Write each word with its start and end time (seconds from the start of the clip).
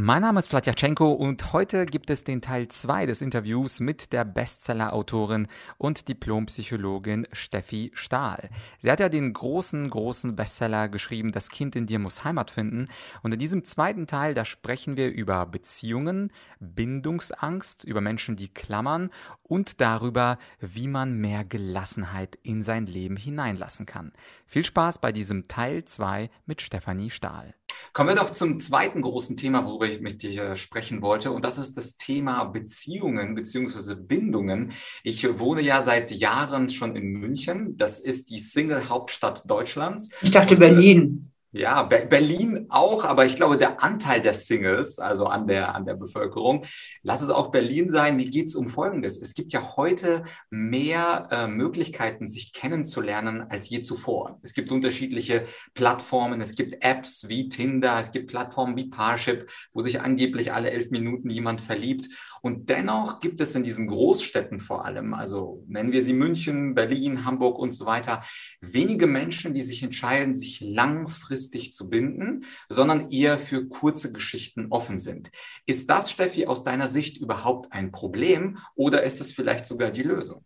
Mein 0.00 0.22
Name 0.22 0.38
ist 0.38 0.50
Vladyachenko 0.50 1.10
und 1.10 1.52
heute 1.52 1.84
gibt 1.84 2.08
es 2.08 2.22
den 2.22 2.40
Teil 2.40 2.68
2 2.68 3.06
des 3.06 3.20
Interviews 3.20 3.80
mit 3.80 4.12
der 4.12 4.24
Bestseller-Autorin 4.24 5.48
und 5.76 6.06
Diplompsychologin 6.06 7.26
Steffi 7.32 7.90
Stahl. 7.94 8.48
Sie 8.80 8.92
hat 8.92 9.00
ja 9.00 9.08
den 9.08 9.32
großen, 9.32 9.90
großen 9.90 10.36
Bestseller 10.36 10.88
geschrieben, 10.88 11.32
Das 11.32 11.48
Kind 11.48 11.74
in 11.74 11.86
dir 11.86 11.98
muss 11.98 12.22
Heimat 12.22 12.52
finden. 12.52 12.86
Und 13.24 13.34
in 13.34 13.40
diesem 13.40 13.64
zweiten 13.64 14.06
Teil, 14.06 14.34
da 14.34 14.44
sprechen 14.44 14.96
wir 14.96 15.10
über 15.10 15.44
Beziehungen, 15.46 16.30
Bindungsangst, 16.60 17.82
über 17.82 18.00
Menschen, 18.00 18.36
die 18.36 18.50
klammern 18.50 19.10
und 19.42 19.80
darüber, 19.80 20.38
wie 20.60 20.86
man 20.86 21.18
mehr 21.18 21.44
Gelassenheit 21.44 22.38
in 22.44 22.62
sein 22.62 22.86
Leben 22.86 23.16
hineinlassen 23.16 23.84
kann. 23.84 24.12
Viel 24.50 24.64
Spaß 24.64 25.02
bei 25.02 25.12
diesem 25.12 25.46
Teil 25.46 25.84
2 25.84 26.30
mit 26.46 26.62
Stefanie 26.62 27.10
Stahl. 27.10 27.54
Kommen 27.92 28.08
wir 28.08 28.16
doch 28.16 28.32
zum 28.32 28.58
zweiten 28.58 29.02
großen 29.02 29.36
Thema, 29.36 29.66
worüber 29.66 29.86
ich 29.86 30.00
mit 30.00 30.22
dir 30.22 30.56
sprechen 30.56 31.02
wollte. 31.02 31.32
Und 31.32 31.44
das 31.44 31.58
ist 31.58 31.76
das 31.76 31.98
Thema 31.98 32.44
Beziehungen 32.44 33.34
bzw. 33.34 33.94
Bindungen. 33.96 34.72
Ich 35.02 35.38
wohne 35.38 35.60
ja 35.60 35.82
seit 35.82 36.12
Jahren 36.12 36.70
schon 36.70 36.96
in 36.96 37.12
München. 37.12 37.76
Das 37.76 37.98
ist 37.98 38.30
die 38.30 38.40
Single-Hauptstadt 38.40 39.50
Deutschlands. 39.50 40.12
Ich 40.22 40.30
dachte 40.30 40.56
Berlin. 40.56 41.30
Ja, 41.50 41.82
Be 41.82 42.06
Berlin 42.06 42.66
auch, 42.68 43.06
aber 43.06 43.24
ich 43.24 43.34
glaube, 43.34 43.56
der 43.56 43.82
Anteil 43.82 44.20
der 44.20 44.34
Singles, 44.34 44.98
also 44.98 45.24
an 45.24 45.46
der, 45.46 45.74
an 45.74 45.86
der 45.86 45.94
Bevölkerung, 45.94 46.66
lass 47.02 47.22
es 47.22 47.30
auch 47.30 47.50
Berlin 47.50 47.88
sein. 47.88 48.16
Mir 48.16 48.28
geht 48.28 48.48
es 48.48 48.54
um 48.54 48.68
Folgendes. 48.68 49.18
Es 49.18 49.32
gibt 49.32 49.54
ja 49.54 49.76
heute 49.78 50.24
mehr 50.50 51.28
äh, 51.30 51.46
Möglichkeiten, 51.46 52.28
sich 52.28 52.52
kennenzulernen 52.52 53.46
als 53.48 53.70
je 53.70 53.80
zuvor. 53.80 54.38
Es 54.42 54.52
gibt 54.52 54.70
unterschiedliche 54.70 55.46
Plattformen, 55.72 56.42
es 56.42 56.54
gibt 56.54 56.84
Apps 56.84 57.30
wie 57.30 57.48
Tinder, 57.48 57.98
es 57.98 58.12
gibt 58.12 58.28
Plattformen 58.28 58.76
wie 58.76 58.90
Parship, 58.90 59.50
wo 59.72 59.80
sich 59.80 60.02
angeblich 60.02 60.52
alle 60.52 60.70
elf 60.70 60.90
Minuten 60.90 61.30
jemand 61.30 61.62
verliebt. 61.62 62.10
Und 62.42 62.68
dennoch 62.68 63.20
gibt 63.20 63.40
es 63.40 63.54
in 63.54 63.62
diesen 63.62 63.86
Großstädten 63.86 64.60
vor 64.60 64.84
allem, 64.84 65.14
also 65.14 65.64
nennen 65.66 65.92
wir 65.92 66.02
sie 66.02 66.12
München, 66.12 66.74
Berlin, 66.74 67.24
Hamburg 67.24 67.58
und 67.58 67.72
so 67.72 67.86
weiter, 67.86 68.22
wenige 68.60 69.06
Menschen, 69.06 69.54
die 69.54 69.62
sich 69.62 69.82
entscheiden, 69.82 70.34
sich 70.34 70.60
langfristig 70.60 71.37
langfristig 71.38 71.72
zu 71.72 71.88
binden, 71.88 72.44
sondern 72.68 73.10
eher 73.10 73.38
für 73.38 73.68
kurze 73.68 74.12
Geschichten 74.12 74.66
offen 74.70 74.98
sind. 74.98 75.30
Ist 75.66 75.88
das, 75.88 76.10
Steffi, 76.10 76.46
aus 76.46 76.64
deiner 76.64 76.88
Sicht 76.88 77.16
überhaupt 77.18 77.72
ein 77.72 77.92
Problem 77.92 78.58
oder 78.74 79.02
ist 79.02 79.20
es 79.20 79.32
vielleicht 79.32 79.66
sogar 79.66 79.90
die 79.90 80.02
Lösung? 80.02 80.44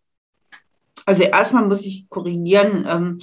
Also 1.07 1.25
erstmal 1.25 1.67
muss 1.67 1.85
ich 1.85 2.09
korrigieren. 2.11 2.85
Ähm, 2.87 3.19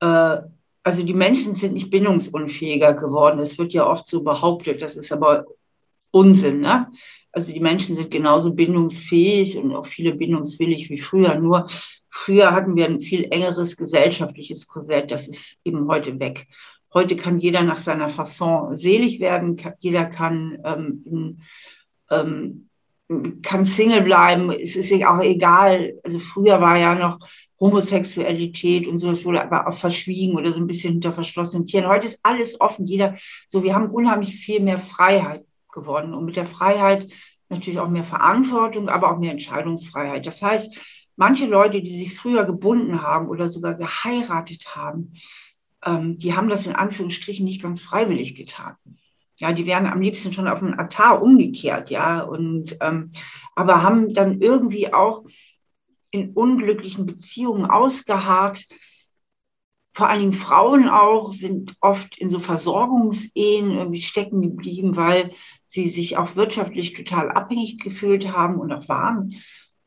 äh, 0.00 0.42
also 0.82 1.02
die 1.02 1.14
Menschen 1.14 1.54
sind 1.54 1.72
nicht 1.72 1.90
bindungsunfähiger 1.90 2.94
geworden. 2.94 3.40
Es 3.40 3.58
wird 3.58 3.72
ja 3.72 3.86
oft 3.86 4.06
so 4.06 4.22
behauptet, 4.22 4.82
das 4.82 4.96
ist 4.96 5.10
aber 5.10 5.46
Unsinn. 6.12 6.60
Ne? 6.60 6.86
Also 7.32 7.52
die 7.52 7.60
Menschen 7.60 7.96
sind 7.96 8.10
genauso 8.10 8.54
bindungsfähig 8.54 9.58
und 9.58 9.74
auch 9.74 9.86
viele 9.86 10.14
bindungswillig 10.14 10.88
wie 10.88 10.98
früher. 10.98 11.34
Nur 11.34 11.66
früher 12.08 12.52
hatten 12.52 12.76
wir 12.76 12.86
ein 12.86 13.00
viel 13.00 13.24
engeres 13.30 13.76
gesellschaftliches 13.76 14.66
Korsett. 14.66 15.10
Das 15.10 15.28
ist 15.28 15.60
eben 15.64 15.86
heute 15.88 16.18
weg. 16.18 16.46
Heute 16.96 17.14
kann 17.14 17.38
jeder 17.38 17.62
nach 17.62 17.76
seiner 17.76 18.08
Fasson 18.08 18.74
selig 18.74 19.20
werden, 19.20 19.60
jeder 19.80 20.06
kann, 20.06 20.56
ähm, 20.64 21.38
ähm, 22.10 22.70
kann 23.42 23.66
Single 23.66 24.00
bleiben, 24.00 24.50
es 24.50 24.76
ist 24.76 24.90
auch 25.04 25.20
egal. 25.20 25.92
Also 26.02 26.18
früher 26.18 26.58
war 26.62 26.78
ja 26.78 26.94
noch 26.94 27.18
Homosexualität 27.60 28.88
und 28.88 28.96
sowas 28.96 29.26
wurde 29.26 29.42
aber 29.42 29.68
auch 29.68 29.76
verschwiegen 29.76 30.36
oder 30.36 30.50
so 30.52 30.60
ein 30.62 30.66
bisschen 30.66 30.94
hinter 30.94 31.12
verschlossenen 31.12 31.66
Tieren. 31.66 31.86
Heute 31.86 32.06
ist 32.06 32.20
alles 32.22 32.58
offen, 32.62 32.86
jeder, 32.86 33.14
so 33.46 33.62
wir 33.62 33.74
haben 33.74 33.90
unheimlich 33.90 34.34
viel 34.34 34.62
mehr 34.62 34.78
Freiheit 34.78 35.44
gewonnen 35.70 36.14
und 36.14 36.24
mit 36.24 36.36
der 36.36 36.46
Freiheit 36.46 37.12
natürlich 37.50 37.78
auch 37.78 37.90
mehr 37.90 38.04
Verantwortung, 38.04 38.88
aber 38.88 39.12
auch 39.12 39.18
mehr 39.18 39.32
Entscheidungsfreiheit. 39.32 40.24
Das 40.26 40.40
heißt, 40.40 40.80
manche 41.16 41.44
Leute, 41.44 41.82
die 41.82 41.98
sich 41.98 42.14
früher 42.14 42.46
gebunden 42.46 43.02
haben 43.02 43.28
oder 43.28 43.50
sogar 43.50 43.74
geheiratet 43.74 44.74
haben, 44.74 45.12
ähm, 45.86 46.18
die 46.18 46.34
haben 46.34 46.48
das 46.48 46.66
in 46.66 46.74
Anführungsstrichen 46.74 47.44
nicht 47.44 47.62
ganz 47.62 47.80
freiwillig 47.80 48.34
getan. 48.34 48.76
Ja, 49.38 49.52
die 49.52 49.66
wären 49.66 49.86
am 49.86 50.00
liebsten 50.00 50.32
schon 50.32 50.48
auf 50.48 50.60
den 50.60 50.74
Altar 50.74 51.22
umgekehrt, 51.22 51.90
ja, 51.90 52.22
und 52.22 52.76
ähm, 52.80 53.12
aber 53.54 53.82
haben 53.82 54.12
dann 54.12 54.40
irgendwie 54.40 54.92
auch 54.92 55.24
in 56.10 56.32
unglücklichen 56.32 57.06
Beziehungen 57.06 57.66
ausgeharrt. 57.66 58.66
Vor 59.92 60.08
allen 60.08 60.20
Dingen 60.20 60.32
Frauen 60.32 60.88
auch 60.88 61.32
sind 61.32 61.74
oft 61.80 62.18
in 62.18 62.30
so 62.30 62.38
Versorgungsehen 62.38 63.70
irgendwie 63.72 64.02
stecken 64.02 64.42
geblieben, 64.42 64.96
weil 64.96 65.32
sie 65.66 65.88
sich 65.88 66.16
auch 66.16 66.36
wirtschaftlich 66.36 66.94
total 66.94 67.30
abhängig 67.30 67.78
gefühlt 67.78 68.32
haben 68.32 68.58
und 68.58 68.72
auch 68.72 68.88
waren. 68.88 69.34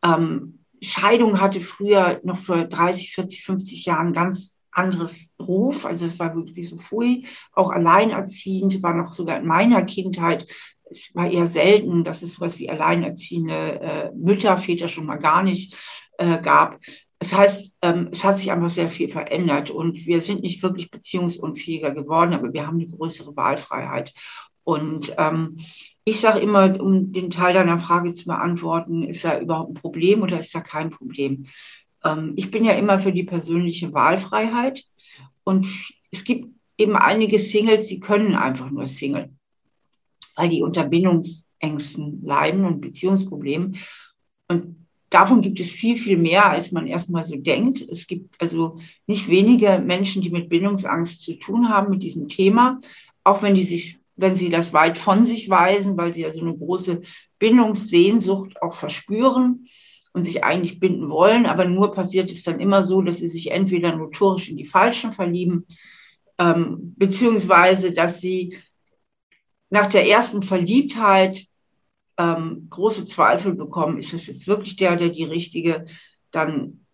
Ähm, 0.04 0.66
Scheidung 0.82 1.42
hatte 1.42 1.62
früher 1.62 2.22
noch 2.24 2.38
vor 2.38 2.66
30, 2.66 3.14
40, 3.14 3.44
50 3.44 3.86
Jahren 3.86 4.14
ganz 4.14 4.59
anderes 4.72 5.30
Ruf. 5.40 5.86
Also 5.86 6.06
es 6.06 6.20
war 6.20 6.36
wirklich 6.36 6.70
so 6.70 6.78
fui, 6.78 7.26
auch 7.54 7.72
alleinerziehend, 7.72 8.82
war 8.84 8.94
noch 8.94 9.12
sogar 9.12 9.38
in 9.40 9.48
meiner 9.48 9.84
Kindheit. 9.84 10.48
Es 10.90 11.14
war 11.16 11.30
eher 11.30 11.46
selten, 11.46 12.04
dass 12.04 12.22
es 12.22 12.34
sowas 12.34 12.60
wie 12.60 12.70
alleinerziehende 12.70 13.80
äh, 13.82 14.12
Mütter, 14.16 14.58
Väter 14.58 14.88
schon 14.88 15.06
mal 15.06 15.18
gar 15.18 15.44
nicht 15.44 15.76
äh, 16.18 16.42
gab. 16.42 16.80
Das 17.20 17.36
heißt, 17.36 17.74
ähm, 17.82 18.10
es 18.12 18.24
hat 18.24 18.38
sich 18.38 18.52
einfach 18.52 18.70
sehr 18.70 18.90
viel 18.90 19.10
verändert 19.10 19.72
und 19.72 20.06
wir 20.06 20.22
sind 20.22 20.42
nicht 20.42 20.64
wirklich 20.64 20.90
beziehungsunfähiger 20.90 21.92
geworden, 21.92 22.34
aber 22.34 22.54
wir 22.54 22.66
haben 22.66 22.80
eine 22.80 22.88
größere 22.88 23.36
Wahlfreiheit. 23.36 24.14
Und 24.64 25.14
ähm, 25.18 25.58
ich 26.06 26.22
sage 26.22 26.40
immer, 26.40 26.80
um 26.80 27.12
den 27.12 27.30
Teil 27.30 27.54
deiner 27.54 27.80
Frage 27.80 28.14
zu 28.14 28.26
beantworten, 28.26 29.04
ist 29.04 29.26
da 29.26 29.40
überhaupt 29.40 29.72
ein 29.72 29.74
Problem 29.76 30.22
oder 30.22 30.40
ist 30.40 30.56
da 30.56 30.62
kein 30.62 30.92
Problem? 30.92 31.48
Ähm, 32.04 32.34
ich 32.36 32.52
bin 32.52 32.64
ja 32.64 32.74
immer 32.74 33.00
für 33.00 33.12
die 33.12 33.24
persönliche 33.24 33.94
Wahlfreiheit 33.94 34.86
und 35.44 35.68
es 36.12 36.24
gibt 36.24 36.50
eben 36.78 36.96
einige 36.96 37.40
Singles, 37.40 37.88
die 37.88 38.00
können 38.00 38.36
einfach 38.36 38.70
nur 38.70 38.88
Single, 38.88 39.30
weil 40.36 40.50
die 40.50 40.64
unter 40.64 40.86
Bindungsängsten 40.86 42.24
leiden 42.24 42.66
und 42.66 42.82
Beziehungsproblemen. 42.82 43.78
Und 44.48 44.88
davon 45.10 45.42
gibt 45.42 45.60
es 45.60 45.70
viel, 45.70 45.98
viel 45.98 46.18
mehr, 46.18 46.46
als 46.50 46.72
man 46.72 46.88
erstmal 46.88 47.24
so 47.24 47.36
denkt. 47.36 47.82
Es 47.82 48.08
gibt 48.08 48.42
also 48.42 48.80
nicht 49.08 49.28
wenige 49.28 49.84
Menschen, 49.86 50.22
die 50.22 50.30
mit 50.30 50.50
Bindungsangst 50.50 51.22
zu 51.24 51.36
tun 51.36 51.70
haben 51.70 51.90
mit 51.90 52.04
diesem 52.04 52.30
Thema, 52.30 52.80
auch 53.24 53.44
wenn 53.44 53.56
die 53.56 53.64
sich, 53.64 54.00
wenn 54.16 54.38
sie 54.38 54.50
das 54.50 54.72
weit 54.72 54.98
von 54.98 55.26
sich 55.26 55.50
weisen, 55.50 55.98
weil 55.98 56.14
sie 56.14 56.22
ja 56.22 56.32
so 56.32 56.42
eine 56.42 56.56
große 56.56 57.02
Bindungssehnsucht 57.40 58.62
auch 58.62 58.74
verspüren 58.74 59.68
und 60.14 60.24
sich 60.24 60.44
eigentlich 60.44 60.80
binden 60.80 61.10
wollen, 61.10 61.46
aber 61.46 61.66
nur 61.66 61.94
passiert 61.94 62.30
es 62.32 62.44
dann 62.44 62.60
immer 62.60 62.84
so, 62.84 63.02
dass 63.02 63.18
sie 63.18 63.28
sich 63.28 63.52
entweder 63.52 63.96
notorisch 63.96 64.50
in 64.50 64.58
die 64.58 64.66
Falschen 64.66 65.14
verlieben, 65.14 65.66
ähm, 66.38 66.96
beziehungsweise 66.98 67.92
dass 67.92 68.20
sie 68.22 68.58
nach 69.70 69.88
der 69.88 70.08
ersten 70.08 70.42
Verliebtheit 70.42 71.46
ähm, 72.18 72.68
große 72.70 73.06
Zweifel 73.06 73.54
bekommen, 73.54 73.98
ist 73.98 74.14
es 74.14 74.28
jetzt 74.28 74.48
wirklich 74.48 74.76
der 74.76 74.94
oder 74.94 75.10
die 75.10 75.24
richtige, 75.24 75.86
dann 76.32 76.86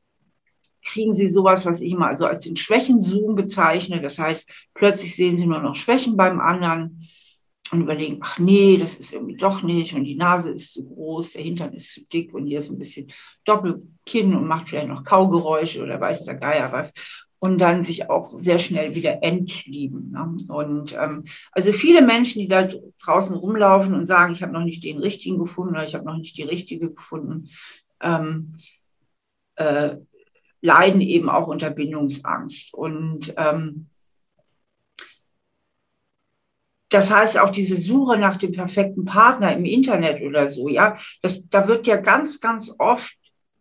kriegen 0.84 1.14
sie 1.14 1.28
sowas, 1.28 1.66
was 1.66 1.82
ich 1.82 1.92
immer 1.92 2.14
so 2.16 2.28
als 2.28 2.42
den 2.42 2.56
Schwächenzoom 2.56 3.36
bezeichne. 3.36 4.02
Das 4.02 4.20
heißt, 4.20 4.70
plötzlich 4.74 5.16
sehen 5.16 5.38
sie 5.38 5.48
nur 5.48 5.60
noch 5.60 5.76
Schwächen 5.76 6.16
beim 6.16 6.40
anderen 6.40 7.10
und 7.72 7.82
überlegen, 7.82 8.20
ach 8.22 8.38
nee, 8.38 8.78
das 8.78 8.96
ist 8.96 9.14
irgendwie 9.14 9.38
doch 9.38 9.64
nicht 9.64 9.96
und 9.96 10.04
die 10.04 10.16
Nase 10.16 10.52
ist 10.52 10.74
zu 10.74 10.86
groß, 10.88 11.34
der 11.34 11.42
Hintern 11.42 11.74
ist 11.74 11.94
zu 11.94 12.06
dick 12.06 12.34
und 12.34 12.46
hier 12.46 12.60
ist 12.60 12.70
ein 12.70 12.78
bisschen 12.78 13.12
Doppelkinn 13.44 14.36
und 14.36 14.48
macht 14.48 14.70
vielleicht 14.70 14.88
noch 14.88 15.04
Kaugeräusche 15.04 15.82
oder 15.82 16.00
weiß 16.00 16.26
der 16.26 16.36
Geier 16.36 16.72
was 16.72 16.94
und 17.40 17.60
dann 17.60 17.82
sich 17.82 18.10
auch 18.10 18.34
sehr 18.38 18.60
schnell 18.60 18.96
wieder 18.96 19.24
entlieben. 19.24 20.12
Ne? 20.12 20.54
Und 20.54 20.96
ähm, 21.00 21.26
also 21.52 21.72
viele 21.74 22.02
Menschen, 22.02 22.40
die 22.40 22.48
da 22.48 22.68
draußen 23.04 23.36
rumlaufen 23.36 23.94
und 23.94 24.08
sagen, 24.08 24.34
ich 24.34 24.42
habe 24.42 24.54
noch 24.54 24.64
nicht 24.64 24.84
den 24.84 25.00
richtigen 25.00 25.38
gefunden 25.38 25.76
oder 25.76 25.84
ich 25.84 25.96
habe 25.96 26.06
noch 26.06 26.18
nicht 26.18 26.38
die 26.38 26.44
richtige 26.44 26.94
gefunden, 26.94 27.50
ähm, 28.02 28.58
äh, 29.56 29.98
leiden 30.62 31.02
eben 31.02 31.30
auch 31.30 31.48
unter 31.48 31.70
Bindungsangst. 31.70 32.74
Und 32.74 33.34
ähm, 33.38 33.90
das 36.90 37.12
heißt 37.12 37.38
auch 37.38 37.50
diese 37.50 37.76
Suche 37.76 38.18
nach 38.18 38.38
dem 38.38 38.52
perfekten 38.52 39.06
Partner 39.06 39.54
im 39.54 39.66
Internet 39.66 40.22
oder 40.22 40.48
so, 40.48 40.68
ja, 40.68 40.96
das, 41.22 41.48
da 41.50 41.68
wird 41.68 41.88
ja 41.88 41.98
ganz, 41.98 42.40
ganz 42.40 42.74
oft 42.78 43.18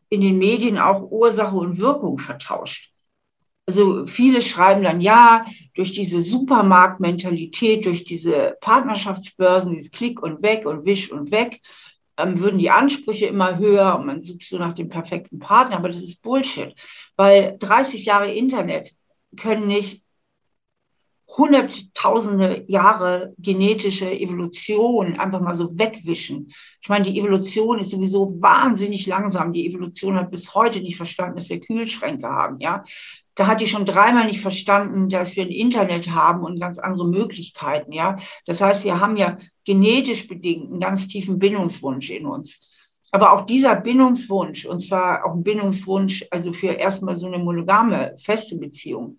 in 0.09 0.21
den 0.21 0.39
Medien 0.39 0.79
auch 0.79 1.11
Ursache 1.11 1.57
und 1.57 1.79
Wirkung 1.79 2.19
vertauscht. 2.19 2.93
Also 3.67 4.05
viele 4.05 4.43
schreiben 4.43 4.83
dann, 4.83 5.01
ja, 5.01 5.47
durch 5.75 5.93
diese 5.93 6.21
Supermarktmentalität, 6.21 7.87
durch 7.87 8.05
diese 8.05 8.59
Partnerschaftsbörsen, 8.61 9.73
dieses 9.73 9.91
Klick 9.91 10.23
und 10.23 10.43
weg 10.43 10.67
und 10.67 10.85
wisch 10.85 11.11
und 11.11 11.31
weg, 11.31 11.63
ähm, 12.19 12.39
würden 12.39 12.59
die 12.59 12.71
Ansprüche 12.71 13.27
immer 13.27 13.59
höher 13.59 13.97
und 13.99 14.07
man 14.07 14.21
sucht 14.21 14.43
so 14.43 14.59
nach 14.59 14.75
dem 14.75 14.91
perfekten 14.91 15.39
Partner, 15.39 15.77
aber 15.77 15.89
das 15.89 16.03
ist 16.03 16.23
Bullshit, 16.23 16.75
weil 17.17 17.57
30 17.59 18.05
Jahre 18.05 18.33
Internet 18.33 18.95
können 19.37 19.67
nicht 19.67 20.04
hunderttausende 21.37 22.65
Jahre 22.69 23.35
genetische 23.39 24.11
Evolution 24.11 25.19
einfach 25.19 25.41
mal 25.41 25.55
so 25.55 25.79
wegwischen. 25.79 26.53
Ich 26.81 26.89
meine, 26.89 27.05
die 27.05 27.19
Evolution 27.19 27.79
ist 27.79 27.91
sowieso 27.91 28.41
wahnsinnig 28.41 29.07
langsam. 29.07 29.53
Die 29.53 29.67
Evolution 29.67 30.17
hat 30.17 30.31
bis 30.31 30.55
heute 30.55 30.81
nicht 30.81 30.97
verstanden, 30.97 31.37
dass 31.37 31.49
wir 31.49 31.61
Kühlschränke 31.61 32.29
haben, 32.29 32.61
ja. 32.61 32.85
Da 33.37 33.49
hat 33.49 33.61
die 33.61 33.67
schon 33.67 33.85
dreimal 33.85 34.27
nicht 34.27 34.41
verstanden, 34.41 35.09
dass 35.09 35.35
wir 35.35 35.45
ein 35.45 35.51
Internet 35.51 36.11
haben 36.11 36.45
und 36.45 36.61
ganz 36.61 36.79
andere 36.79 37.09
Möglichkeiten, 37.09 37.91
ja. 37.93 38.17
Das 38.47 38.61
heißt, 38.61 38.85
wir 38.85 39.01
haben 39.01 39.17
ja 39.17 39.37
genetisch 39.65 40.29
bedingt 40.29 40.71
einen 40.71 40.81
ganz 40.81 41.09
tiefen 41.09 41.41
Bindungswunsch 41.41 42.11
in 42.11 42.27
uns. 42.27 42.61
Aber 43.11 43.33
auch 43.33 43.43
dieser 43.43 43.75
Bindungswunsch, 43.77 44.67
und 44.67 44.79
zwar 44.79 45.25
auch 45.25 45.35
ein 45.35 45.43
Bindungswunsch, 45.43 46.25
also 46.31 46.53
für 46.53 46.69
erstmal 46.69 47.17
so 47.17 47.27
eine 47.27 47.39
monogame, 47.39 48.15
feste 48.19 48.57
Beziehung, 48.57 49.19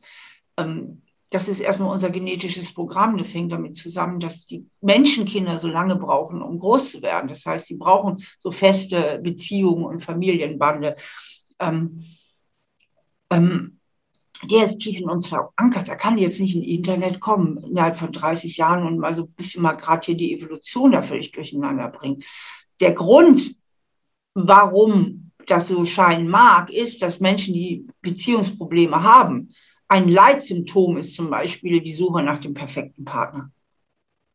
ähm, 0.58 1.02
das 1.36 1.50
ist 1.50 1.60
erstmal 1.60 1.92
unser 1.92 2.12
genetisches 2.12 2.74
Programm. 2.74 3.18
Das 3.18 3.34
hängt 3.34 3.52
damit 3.52 3.76
zusammen, 3.76 4.22
dass 4.22 4.46
die 4.46 4.70
Menschenkinder 4.80 5.58
so 5.60 5.68
lange 5.68 5.98
brauchen, 5.98 6.42
um 6.42 6.60
groß 6.60 6.92
zu 6.94 7.02
werden. 7.02 7.28
Das 7.28 7.46
heißt, 7.46 7.68
sie 7.68 7.76
brauchen 7.76 8.24
so 8.38 8.52
feste 8.52 9.20
Beziehungen 9.22 9.84
und 9.84 10.00
Familienbande. 10.00 10.96
Ähm, 11.60 12.06
ähm, 13.30 13.82
der 14.50 14.64
ist 14.64 14.78
tief 14.78 14.98
in 14.98 15.10
uns 15.10 15.28
verankert. 15.28 15.90
Da 15.90 15.96
kann 15.96 16.18
jetzt 16.18 16.40
nicht 16.40 16.56
ein 16.56 16.64
Internet 16.64 17.20
kommen 17.20 17.58
innerhalb 17.58 17.98
von 17.98 18.14
30 18.14 18.56
Jahren 18.56 18.88
und 18.88 19.00
mal 19.00 19.14
so 19.14 19.24
ein 19.24 19.34
bisschen 19.34 19.62
mal 19.62 19.74
gerade 19.74 20.06
hier 20.06 20.16
die 20.16 20.34
Evolution 20.34 20.94
da 20.94 21.02
völlig 21.02 21.34
durcheinander 21.34 21.90
bringen. 21.90 22.24
Der 22.80 22.94
Grund, 22.94 23.56
warum 24.36 25.32
das 25.48 25.68
so 25.68 25.84
scheinen 25.84 26.30
mag, 26.30 26.72
ist, 26.72 27.02
dass 27.02 27.20
Menschen, 27.20 27.54
die 27.54 27.88
Beziehungsprobleme 28.02 29.04
haben, 29.04 29.50
ein 29.88 30.08
Leitsymptom 30.10 30.98
ist 30.98 31.16
zum 31.16 31.30
Beispiel 31.30 31.82
die 31.82 31.94
Suche 31.94 32.24
nach 32.24 32.40
dem 32.40 32.54
perfekten 32.54 33.06
Partner. 33.06 33.52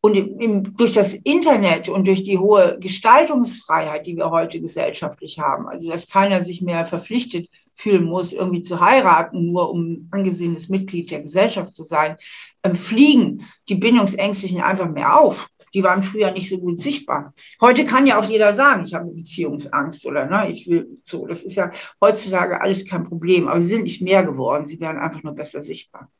Und 0.03 0.15
im, 0.15 0.75
durch 0.77 0.93
das 0.93 1.13
Internet 1.13 1.87
und 1.87 2.07
durch 2.07 2.23
die 2.23 2.39
hohe 2.39 2.79
Gestaltungsfreiheit, 2.79 4.07
die 4.07 4.17
wir 4.17 4.31
heute 4.31 4.59
gesellschaftlich 4.59 5.37
haben, 5.37 5.67
also 5.67 5.89
dass 5.89 6.07
keiner 6.07 6.43
sich 6.43 6.63
mehr 6.63 6.87
verpflichtet 6.87 7.49
fühlen 7.71 8.05
muss, 8.05 8.33
irgendwie 8.33 8.63
zu 8.63 8.79
heiraten, 8.79 9.51
nur 9.51 9.69
um 9.69 10.07
angesehenes 10.09 10.69
Mitglied 10.69 11.11
der 11.11 11.21
Gesellschaft 11.21 11.75
zu 11.75 11.83
sein, 11.83 12.17
ähm, 12.63 12.75
fliegen 12.75 13.45
die 13.69 13.75
Bindungsängstlichen 13.75 14.61
einfach 14.61 14.89
mehr 14.89 15.19
auf 15.19 15.50
die 15.73 15.83
waren 15.83 16.03
früher 16.03 16.31
nicht 16.31 16.49
so 16.49 16.59
gut 16.59 16.79
sichtbar. 16.79 17.33
Heute 17.59 17.85
kann 17.85 18.07
ja 18.07 18.19
auch 18.19 18.25
jeder 18.25 18.53
sagen, 18.53 18.85
ich 18.85 18.93
habe 18.93 19.11
Beziehungsangst 19.11 20.05
oder 20.05 20.25
ne, 20.25 20.49
ich 20.49 20.67
will 20.67 20.99
so. 21.03 21.27
Das 21.27 21.43
ist 21.43 21.55
ja 21.55 21.71
heutzutage 21.99 22.61
alles 22.61 22.85
kein 22.85 23.03
Problem, 23.03 23.47
aber 23.47 23.61
sie 23.61 23.69
sind 23.69 23.83
nicht 23.83 24.01
mehr 24.01 24.23
geworden, 24.23 24.65
sie 24.65 24.79
werden 24.79 24.99
einfach 24.99 25.23
nur 25.23 25.33
besser 25.33 25.61
sichtbar. 25.61 26.11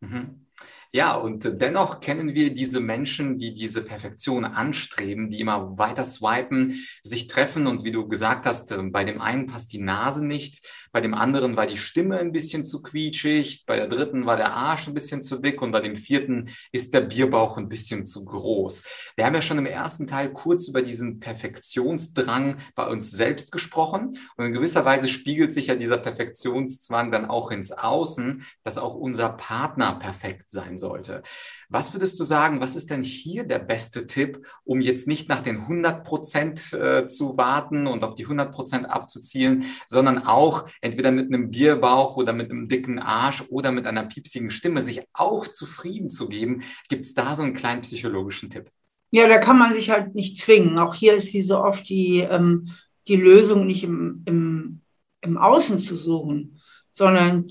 Mhm. 0.00 0.45
Ja, 0.92 1.14
und 1.14 1.60
dennoch 1.60 2.00
kennen 2.00 2.34
wir 2.34 2.54
diese 2.54 2.80
Menschen, 2.80 3.36
die 3.36 3.52
diese 3.52 3.82
Perfektion 3.82 4.44
anstreben, 4.44 5.28
die 5.28 5.40
immer 5.40 5.76
weiter 5.78 6.04
swipen, 6.04 6.86
sich 7.02 7.26
treffen 7.26 7.66
und 7.66 7.84
wie 7.84 7.90
du 7.90 8.08
gesagt 8.08 8.46
hast, 8.46 8.72
äh, 8.72 8.82
bei 8.82 9.04
dem 9.04 9.20
einen 9.20 9.46
passt 9.46 9.72
die 9.72 9.80
Nase 9.80 10.24
nicht, 10.24 10.66
bei 10.92 11.00
dem 11.00 11.14
anderen 11.14 11.56
war 11.56 11.66
die 11.66 11.76
Stimme 11.76 12.18
ein 12.18 12.32
bisschen 12.32 12.64
zu 12.64 12.82
quietschig, 12.82 13.64
bei 13.66 13.76
der 13.76 13.88
dritten 13.88 14.26
war 14.26 14.36
der 14.36 14.54
Arsch 14.54 14.88
ein 14.88 14.94
bisschen 14.94 15.22
zu 15.22 15.38
dick 15.38 15.60
und 15.60 15.72
bei 15.72 15.80
dem 15.80 15.96
vierten 15.96 16.48
ist 16.72 16.94
der 16.94 17.02
Bierbauch 17.02 17.58
ein 17.58 17.68
bisschen 17.68 18.06
zu 18.06 18.24
groß. 18.24 18.84
Wir 19.16 19.26
haben 19.26 19.34
ja 19.34 19.42
schon 19.42 19.58
im 19.58 19.66
ersten 19.66 20.06
Teil 20.06 20.32
kurz 20.32 20.68
über 20.68 20.82
diesen 20.82 21.20
Perfektionsdrang 21.20 22.58
bei 22.74 22.86
uns 22.86 23.10
selbst 23.10 23.52
gesprochen 23.52 24.18
und 24.36 24.44
in 24.44 24.52
gewisser 24.52 24.84
Weise 24.84 25.08
spiegelt 25.08 25.52
sich 25.52 25.66
ja 25.66 25.74
dieser 25.74 25.98
Perfektionszwang 25.98 27.10
dann 27.10 27.26
auch 27.26 27.50
ins 27.50 27.72
Außen, 27.72 28.44
dass 28.64 28.78
auch 28.78 28.94
unser 28.94 29.28
Partner 29.30 29.98
perfekt 29.98 30.50
sein 30.50 30.75
soll 30.78 30.96
sollte. 30.96 31.22
Was 31.68 31.92
würdest 31.92 32.18
du 32.20 32.24
sagen, 32.24 32.60
was 32.60 32.76
ist 32.76 32.90
denn 32.90 33.02
hier 33.02 33.44
der 33.44 33.58
beste 33.58 34.06
Tipp, 34.06 34.46
um 34.64 34.80
jetzt 34.80 35.08
nicht 35.08 35.28
nach 35.28 35.40
den 35.40 35.62
100 35.62 36.04
Prozent 36.04 36.72
äh, 36.72 37.06
zu 37.06 37.36
warten 37.36 37.86
und 37.86 38.04
auf 38.04 38.14
die 38.14 38.24
100 38.24 38.52
Prozent 38.52 38.88
abzuzielen, 38.88 39.64
sondern 39.88 40.24
auch 40.24 40.68
entweder 40.80 41.10
mit 41.10 41.26
einem 41.26 41.50
Bierbauch 41.50 42.16
oder 42.16 42.32
mit 42.32 42.50
einem 42.50 42.68
dicken 42.68 42.98
Arsch 42.98 43.42
oder 43.50 43.72
mit 43.72 43.86
einer 43.86 44.04
piepsigen 44.04 44.50
Stimme 44.50 44.80
sich 44.80 45.02
auch 45.12 45.46
zufrieden 45.46 46.08
zu 46.08 46.28
geben? 46.28 46.62
Gibt 46.88 47.04
es 47.04 47.14
da 47.14 47.34
so 47.34 47.42
einen 47.42 47.54
kleinen 47.54 47.82
psychologischen 47.82 48.48
Tipp? 48.48 48.70
Ja, 49.10 49.28
da 49.28 49.38
kann 49.38 49.58
man 49.58 49.72
sich 49.72 49.90
halt 49.90 50.14
nicht 50.14 50.38
zwingen. 50.38 50.78
Auch 50.78 50.94
hier 50.94 51.14
ist 51.14 51.32
wie 51.32 51.40
so 51.40 51.58
oft 51.58 51.88
die, 51.88 52.20
ähm, 52.20 52.70
die 53.08 53.16
Lösung 53.16 53.66
nicht 53.66 53.84
im, 53.84 54.22
im, 54.26 54.80
im 55.20 55.36
Außen 55.36 55.80
zu 55.80 55.96
suchen, 55.96 56.60
sondern 56.90 57.48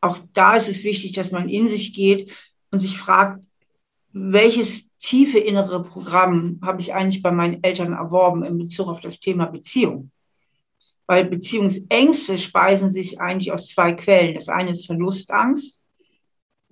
auch 0.00 0.18
da 0.32 0.56
ist 0.56 0.68
es 0.68 0.84
wichtig, 0.84 1.12
dass 1.12 1.30
man 1.32 1.48
in 1.48 1.68
sich 1.68 1.94
geht, 1.94 2.32
und 2.72 2.80
sich 2.80 2.98
fragt, 2.98 3.40
welches 4.12 4.90
tiefe 4.98 5.38
innere 5.38 5.82
Programm 5.82 6.58
habe 6.62 6.80
ich 6.80 6.92
eigentlich 6.94 7.22
bei 7.22 7.30
meinen 7.30 7.62
Eltern 7.62 7.92
erworben 7.92 8.44
in 8.44 8.58
Bezug 8.58 8.88
auf 8.88 9.00
das 9.00 9.20
Thema 9.20 9.46
Beziehung? 9.46 10.10
Weil 11.06 11.26
Beziehungsängste 11.26 12.38
speisen 12.38 12.90
sich 12.90 13.20
eigentlich 13.20 13.52
aus 13.52 13.68
zwei 13.68 13.92
Quellen. 13.92 14.34
Das 14.34 14.48
eine 14.48 14.70
ist 14.70 14.86
Verlustangst. 14.86 15.82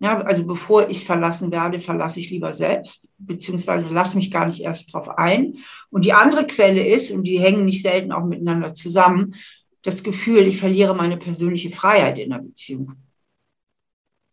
Ja, 0.02 0.22
also 0.22 0.46
bevor 0.46 0.88
ich 0.88 1.04
verlassen 1.04 1.50
werde, 1.50 1.78
verlasse 1.78 2.20
ich 2.20 2.30
lieber 2.30 2.54
selbst, 2.54 3.10
beziehungsweise 3.18 3.92
lasse 3.92 4.16
mich 4.16 4.30
gar 4.30 4.46
nicht 4.46 4.60
erst 4.60 4.94
drauf 4.94 5.10
ein. 5.10 5.58
Und 5.90 6.06
die 6.06 6.14
andere 6.14 6.46
Quelle 6.46 6.86
ist, 6.86 7.10
und 7.10 7.24
die 7.24 7.38
hängen 7.38 7.66
nicht 7.66 7.82
selten 7.82 8.10
auch 8.10 8.24
miteinander 8.24 8.72
zusammen, 8.72 9.34
das 9.82 10.02
Gefühl, 10.02 10.46
ich 10.46 10.58
verliere 10.58 10.94
meine 10.94 11.18
persönliche 11.18 11.68
Freiheit 11.68 12.18
in 12.18 12.30
der 12.30 12.38
Beziehung. 12.38 12.96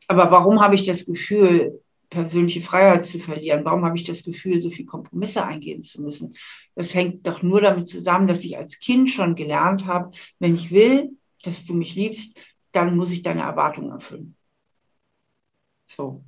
Aber 0.07 0.31
warum 0.31 0.61
habe 0.61 0.75
ich 0.75 0.83
das 0.83 1.05
Gefühl, 1.05 1.81
persönliche 2.09 2.61
Freiheit 2.61 3.05
zu 3.05 3.19
verlieren? 3.19 3.65
Warum 3.65 3.83
habe 3.83 3.97
ich 3.97 4.05
das 4.05 4.23
Gefühl, 4.23 4.61
so 4.61 4.69
viel 4.69 4.85
Kompromisse 4.85 5.43
eingehen 5.43 5.81
zu 5.81 6.01
müssen? 6.01 6.35
Das 6.75 6.95
hängt 6.95 7.27
doch 7.27 7.41
nur 7.43 7.61
damit 7.61 7.87
zusammen, 7.87 8.27
dass 8.27 8.43
ich 8.43 8.57
als 8.57 8.79
Kind 8.79 9.09
schon 9.09 9.35
gelernt 9.35 9.85
habe, 9.85 10.11
wenn 10.39 10.55
ich 10.55 10.71
will, 10.71 11.17
dass 11.43 11.65
du 11.65 11.73
mich 11.73 11.95
liebst, 11.95 12.39
dann 12.71 12.95
muss 12.95 13.11
ich 13.11 13.21
deine 13.21 13.41
Erwartungen 13.41 13.91
erfüllen. 13.91 14.35
So. 15.85 16.21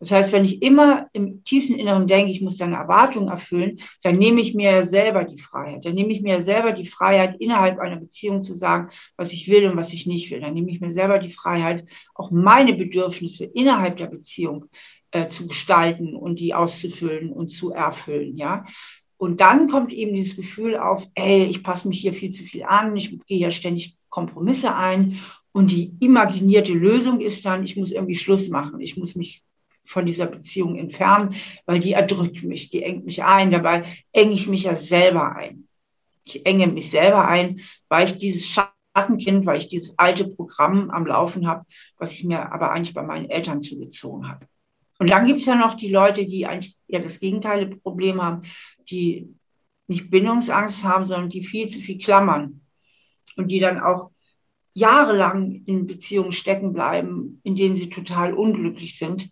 Das 0.00 0.10
heißt, 0.12 0.32
wenn 0.32 0.46
ich 0.46 0.62
immer 0.62 1.08
im 1.12 1.44
tiefsten 1.44 1.78
Inneren 1.78 2.06
denke, 2.06 2.32
ich 2.32 2.40
muss 2.40 2.56
deine 2.56 2.76
Erwartungen 2.76 3.28
erfüllen, 3.28 3.80
dann 4.02 4.16
nehme 4.16 4.40
ich 4.40 4.54
mir 4.54 4.84
selber 4.84 5.24
die 5.24 5.40
Freiheit. 5.40 5.84
Dann 5.84 5.94
nehme 5.94 6.10
ich 6.10 6.22
mir 6.22 6.40
selber 6.40 6.72
die 6.72 6.86
Freiheit, 6.86 7.36
innerhalb 7.38 7.78
einer 7.78 7.96
Beziehung 7.96 8.40
zu 8.40 8.54
sagen, 8.54 8.88
was 9.16 9.32
ich 9.34 9.48
will 9.48 9.66
und 9.66 9.76
was 9.76 9.92
ich 9.92 10.06
nicht 10.06 10.30
will. 10.30 10.40
Dann 10.40 10.54
nehme 10.54 10.70
ich 10.70 10.80
mir 10.80 10.90
selber 10.90 11.18
die 11.18 11.30
Freiheit, 11.30 11.84
auch 12.14 12.30
meine 12.30 12.72
Bedürfnisse 12.72 13.44
innerhalb 13.44 13.98
der 13.98 14.06
Beziehung 14.06 14.64
äh, 15.10 15.28
zu 15.28 15.46
gestalten 15.46 16.16
und 16.16 16.40
die 16.40 16.54
auszufüllen 16.54 17.30
und 17.30 17.50
zu 17.50 17.72
erfüllen. 17.72 18.38
Ja. 18.38 18.64
Und 19.18 19.42
dann 19.42 19.68
kommt 19.68 19.92
eben 19.92 20.14
dieses 20.14 20.34
Gefühl 20.34 20.78
auf, 20.78 21.06
ey, 21.14 21.44
ich 21.44 21.62
passe 21.62 21.88
mich 21.88 22.00
hier 22.00 22.14
viel 22.14 22.30
zu 22.30 22.42
viel 22.42 22.62
an, 22.62 22.96
ich 22.96 23.10
gehe 23.26 23.36
hier 23.36 23.50
ständig 23.50 23.98
Kompromisse 24.08 24.74
ein. 24.74 25.18
Und 25.52 25.70
die 25.70 25.94
imaginierte 26.00 26.72
Lösung 26.72 27.20
ist 27.20 27.44
dann, 27.44 27.64
ich 27.64 27.76
muss 27.76 27.92
irgendwie 27.92 28.14
Schluss 28.14 28.48
machen, 28.48 28.80
ich 28.80 28.96
muss 28.96 29.16
mich 29.16 29.44
von 29.90 30.06
dieser 30.06 30.26
Beziehung 30.26 30.76
entfernen, 30.76 31.34
weil 31.66 31.80
die 31.80 31.92
erdrückt 31.92 32.44
mich, 32.44 32.70
die 32.70 32.84
engt 32.84 33.04
mich 33.04 33.24
ein. 33.24 33.50
Dabei 33.50 33.84
enge 34.12 34.32
ich 34.32 34.46
mich 34.46 34.62
ja 34.62 34.76
selber 34.76 35.34
ein. 35.34 35.66
Ich 36.24 36.46
enge 36.46 36.68
mich 36.68 36.90
selber 36.90 37.26
ein, 37.26 37.60
weil 37.88 38.08
ich 38.08 38.18
dieses 38.18 38.46
Schattenkind, 38.48 39.46
weil 39.46 39.58
ich 39.58 39.68
dieses 39.68 39.98
alte 39.98 40.28
Programm 40.28 40.90
am 40.90 41.06
Laufen 41.06 41.48
habe, 41.48 41.66
was 41.98 42.12
ich 42.12 42.24
mir 42.24 42.52
aber 42.52 42.70
eigentlich 42.70 42.94
bei 42.94 43.02
meinen 43.02 43.28
Eltern 43.28 43.62
zugezogen 43.62 44.28
habe. 44.28 44.46
Und 45.00 45.10
dann 45.10 45.26
gibt 45.26 45.40
es 45.40 45.46
ja 45.46 45.56
noch 45.56 45.74
die 45.74 45.90
Leute, 45.90 46.24
die 46.24 46.46
eigentlich 46.46 46.76
eher 46.86 47.00
das 47.00 47.18
gegenteilige 47.18 47.76
Problem 47.76 48.22
haben, 48.22 48.42
die 48.90 49.34
nicht 49.88 50.08
Bindungsangst 50.08 50.84
haben, 50.84 51.08
sondern 51.08 51.30
die 51.30 51.42
viel 51.42 51.66
zu 51.66 51.80
viel 51.80 51.98
klammern 51.98 52.60
und 53.36 53.50
die 53.50 53.58
dann 53.58 53.80
auch 53.80 54.10
jahrelang 54.72 55.64
in 55.66 55.88
Beziehungen 55.88 56.30
stecken 56.30 56.72
bleiben, 56.72 57.40
in 57.42 57.56
denen 57.56 57.74
sie 57.74 57.90
total 57.90 58.34
unglücklich 58.34 58.96
sind 58.96 59.30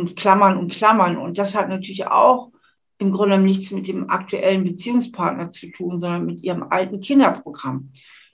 und 0.00 0.16
klammern 0.16 0.56
und 0.56 0.72
klammern. 0.72 1.16
Und 1.16 1.38
das 1.38 1.54
hat 1.54 1.68
natürlich 1.68 2.06
auch 2.06 2.50
im 2.98 3.10
Grunde 3.10 3.38
nichts 3.38 3.70
mit 3.70 3.88
dem 3.88 4.10
aktuellen 4.10 4.64
Beziehungspartner 4.64 5.50
zu 5.50 5.70
tun, 5.70 5.98
sondern 5.98 6.26
mit 6.26 6.42
ihrem 6.42 6.64
alten 6.70 7.00
Kinderprogramm, 7.00 7.90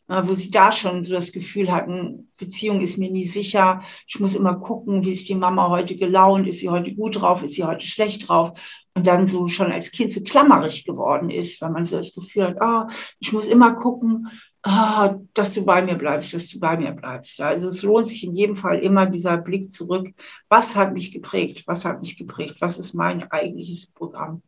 wo 0.08 0.34
sie 0.34 0.50
da 0.50 0.72
schon 0.72 1.04
so 1.04 1.14
das 1.14 1.32
Gefühl 1.32 1.72
hatten, 1.72 2.30
Beziehung 2.36 2.80
ist 2.80 2.98
mir 2.98 3.10
nie 3.10 3.26
sicher. 3.26 3.82
Ich 4.06 4.20
muss 4.20 4.34
immer 4.34 4.56
gucken, 4.56 5.04
wie 5.04 5.12
ist 5.12 5.28
die 5.28 5.34
Mama 5.34 5.68
heute 5.68 5.96
gelaunt, 5.96 6.46
ist 6.46 6.60
sie 6.60 6.68
heute 6.68 6.94
gut 6.94 7.20
drauf, 7.20 7.42
ist 7.42 7.54
sie 7.54 7.64
heute 7.64 7.86
schlecht 7.86 8.28
drauf. 8.28 8.58
Und 8.94 9.06
dann 9.06 9.26
so 9.26 9.46
schon 9.46 9.70
als 9.70 9.90
Kind 9.90 10.10
so 10.10 10.22
klammerig 10.22 10.84
geworden 10.84 11.30
ist, 11.30 11.60
weil 11.60 11.70
man 11.70 11.84
so 11.84 11.96
das 11.96 12.14
Gefühl 12.14 12.44
hat, 12.44 12.56
oh, 12.60 12.92
ich 13.20 13.32
muss 13.32 13.48
immer 13.48 13.72
gucken, 13.74 14.28
ah, 14.62 15.16
dass 15.34 15.52
du 15.52 15.64
bei 15.64 15.82
mir 15.82 15.96
bleibst, 15.96 16.34
dass 16.34 16.48
du 16.48 16.60
bei 16.60 16.76
mir 16.76 16.92
bleibst. 16.92 17.38
Ja, 17.38 17.48
also 17.48 17.68
es 17.68 17.82
lohnt 17.82 18.06
sich 18.06 18.24
in 18.24 18.34
jedem 18.36 18.56
Fall 18.56 18.78
immer 18.80 19.06
dieser 19.06 19.38
Blick 19.38 19.70
zurück. 19.72 20.08
Was 20.48 20.76
hat 20.76 20.92
mich 20.92 21.12
geprägt? 21.12 21.64
Was 21.66 21.84
hat 21.84 22.00
mich 22.00 22.16
geprägt? 22.16 22.56
Was 22.60 22.78
ist 22.78 22.94
mein 22.94 23.30
eigentliches 23.30 23.86
Programm? 23.86 24.42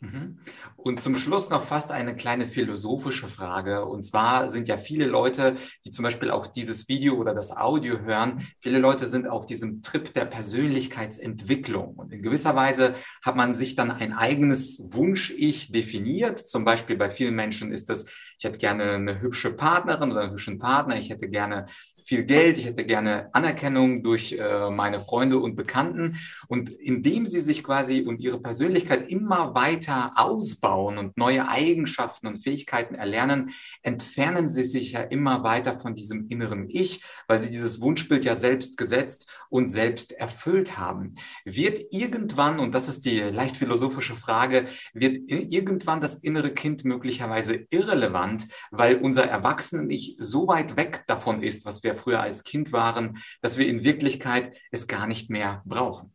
Mhm. 0.00 0.38
Und 0.76 1.02
zum 1.02 1.16
Schluss 1.16 1.50
noch 1.50 1.64
fast 1.64 1.90
eine 1.90 2.16
kleine 2.16 2.48
philosophische 2.48 3.26
Frage. 3.26 3.84
Und 3.84 4.02
zwar 4.02 4.48
sind 4.48 4.66
ja 4.66 4.78
viele 4.78 5.06
Leute, 5.06 5.56
die 5.84 5.90
zum 5.90 6.04
Beispiel 6.04 6.30
auch 6.30 6.46
dieses 6.46 6.88
Video 6.88 7.16
oder 7.16 7.34
das 7.34 7.54
Audio 7.54 7.98
hören, 8.00 8.46
viele 8.60 8.78
Leute 8.78 9.04
sind 9.06 9.28
auf 9.28 9.44
diesem 9.44 9.82
Trip 9.82 10.12
der 10.14 10.24
Persönlichkeitsentwicklung. 10.24 11.96
Und 11.96 12.14
in 12.14 12.22
gewisser 12.22 12.56
Weise 12.56 12.94
hat 13.22 13.36
man 13.36 13.54
sich 13.54 13.74
dann 13.74 13.90
ein 13.90 14.14
eigenes 14.14 14.94
Wunsch-Ich 14.94 15.70
definiert. 15.70 16.38
Zum 16.38 16.64
Beispiel 16.64 16.96
bei 16.96 17.10
vielen 17.10 17.34
Menschen 17.34 17.70
ist 17.70 17.90
das, 17.90 18.06
ich 18.38 18.44
hätte 18.44 18.58
gerne 18.58 18.92
eine 18.92 19.20
hübsche 19.20 19.52
Partnerin 19.52 20.12
oder 20.12 20.22
einen 20.22 20.32
hübschen 20.32 20.58
Partner, 20.58 20.96
ich 20.96 21.10
hätte 21.10 21.28
gerne 21.28 21.66
viel 22.10 22.24
Geld, 22.24 22.58
ich 22.58 22.66
hätte 22.66 22.84
gerne 22.84 23.28
Anerkennung 23.34 24.02
durch 24.02 24.32
äh, 24.32 24.70
meine 24.70 25.00
Freunde 25.00 25.38
und 25.38 25.54
Bekannten. 25.54 26.18
Und 26.48 26.70
indem 26.70 27.26
sie 27.26 27.40
sich 27.40 27.62
quasi 27.62 28.02
und 28.02 28.20
ihre 28.20 28.40
Persönlichkeit 28.40 29.08
immer 29.08 29.54
weiter 29.90 30.12
ausbauen 30.14 30.98
und 30.98 31.16
neue 31.16 31.48
Eigenschaften 31.48 32.26
und 32.26 32.38
Fähigkeiten 32.38 32.94
erlernen, 32.94 33.50
entfernen 33.82 34.48
sie 34.48 34.64
sich 34.64 34.92
ja 34.92 35.00
immer 35.00 35.42
weiter 35.42 35.76
von 35.76 35.94
diesem 35.94 36.28
inneren 36.28 36.68
Ich, 36.68 37.02
weil 37.26 37.42
sie 37.42 37.50
dieses 37.50 37.80
Wunschbild 37.80 38.24
ja 38.24 38.34
selbst 38.36 38.76
gesetzt 38.76 39.30
und 39.48 39.68
selbst 39.68 40.12
erfüllt 40.12 40.78
haben. 40.78 41.16
Wird 41.44 41.80
irgendwann, 41.90 42.60
und 42.60 42.74
das 42.74 42.88
ist 42.88 43.04
die 43.04 43.18
leicht 43.20 43.56
philosophische 43.56 44.14
Frage, 44.14 44.68
wird 44.94 45.18
irgendwann 45.26 46.00
das 46.00 46.16
innere 46.16 46.52
Kind 46.52 46.84
möglicherweise 46.84 47.66
irrelevant, 47.70 48.46
weil 48.70 48.96
unser 48.96 49.24
Erwachsenen-Ich 49.24 50.16
so 50.18 50.46
weit 50.46 50.76
weg 50.76 51.04
davon 51.06 51.42
ist, 51.42 51.64
was 51.64 51.82
wir 51.82 51.96
früher 51.96 52.20
als 52.20 52.44
Kind 52.44 52.72
waren, 52.72 53.18
dass 53.40 53.58
wir 53.58 53.66
in 53.66 53.84
Wirklichkeit 53.84 54.56
es 54.70 54.86
gar 54.86 55.06
nicht 55.06 55.30
mehr 55.30 55.62
brauchen? 55.64 56.12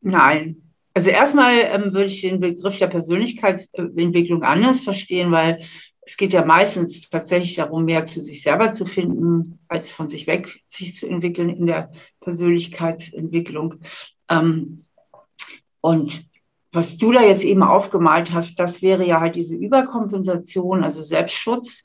Nein. 0.00 0.65
Also 0.96 1.10
erstmal 1.10 1.52
ähm, 1.58 1.92
würde 1.92 2.06
ich 2.06 2.22
den 2.22 2.40
Begriff 2.40 2.78
der 2.78 2.86
Persönlichkeitsentwicklung 2.86 4.42
anders 4.44 4.80
verstehen, 4.80 5.30
weil 5.30 5.60
es 6.00 6.16
geht 6.16 6.32
ja 6.32 6.42
meistens 6.42 7.10
tatsächlich 7.10 7.52
darum, 7.52 7.84
mehr 7.84 8.06
zu 8.06 8.22
sich 8.22 8.40
selber 8.40 8.70
zu 8.70 8.86
finden, 8.86 9.58
als 9.68 9.90
von 9.90 10.08
sich 10.08 10.26
weg 10.26 10.62
sich 10.68 10.96
zu 10.96 11.06
entwickeln 11.06 11.50
in 11.50 11.66
der 11.66 11.92
Persönlichkeitsentwicklung. 12.20 13.74
Ähm, 14.30 14.86
und 15.82 16.24
was 16.72 16.96
du 16.96 17.12
da 17.12 17.22
jetzt 17.22 17.44
eben 17.44 17.62
aufgemalt 17.62 18.32
hast, 18.32 18.58
das 18.58 18.80
wäre 18.80 19.06
ja 19.06 19.20
halt 19.20 19.36
diese 19.36 19.54
Überkompensation, 19.54 20.82
also 20.82 21.02
Selbstschutz. 21.02 21.82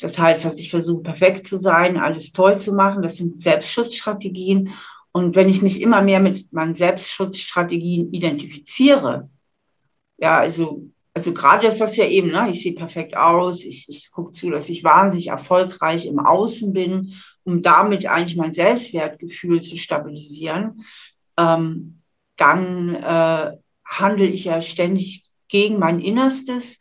Das 0.00 0.18
heißt, 0.18 0.44
dass 0.44 0.58
ich 0.58 0.68
versuche, 0.68 1.02
perfekt 1.02 1.46
zu 1.46 1.56
sein, 1.56 1.96
alles 1.96 2.32
toll 2.32 2.58
zu 2.58 2.74
machen. 2.74 3.00
Das 3.00 3.16
sind 3.16 3.40
Selbstschutzstrategien. 3.40 4.74
Und 5.12 5.34
wenn 5.34 5.48
ich 5.48 5.62
mich 5.62 5.80
immer 5.80 6.02
mehr 6.02 6.20
mit 6.20 6.52
meinen 6.52 6.74
Selbstschutzstrategien 6.74 8.12
identifiziere, 8.12 9.28
ja, 10.18 10.38
also, 10.38 10.84
also 11.14 11.32
gerade 11.32 11.66
das, 11.66 11.80
was 11.80 11.96
ja 11.96 12.06
eben, 12.06 12.30
ne, 12.30 12.48
ich 12.50 12.62
sehe 12.62 12.74
perfekt 12.74 13.16
aus, 13.16 13.64
ich, 13.64 13.88
ich 13.88 14.10
gucke 14.12 14.32
zu, 14.32 14.50
dass 14.50 14.68
ich 14.68 14.84
wahnsinnig 14.84 15.28
erfolgreich 15.28 16.06
im 16.06 16.20
Außen 16.20 16.72
bin, 16.72 17.14
um 17.44 17.62
damit 17.62 18.06
eigentlich 18.06 18.36
mein 18.36 18.54
Selbstwertgefühl 18.54 19.62
zu 19.62 19.76
stabilisieren, 19.76 20.84
ähm, 21.36 22.02
dann 22.36 22.94
äh, 22.94 23.56
handle 23.84 24.26
ich 24.26 24.44
ja 24.44 24.62
ständig 24.62 25.24
gegen 25.48 25.78
mein 25.78 26.00
Innerstes 26.00 26.80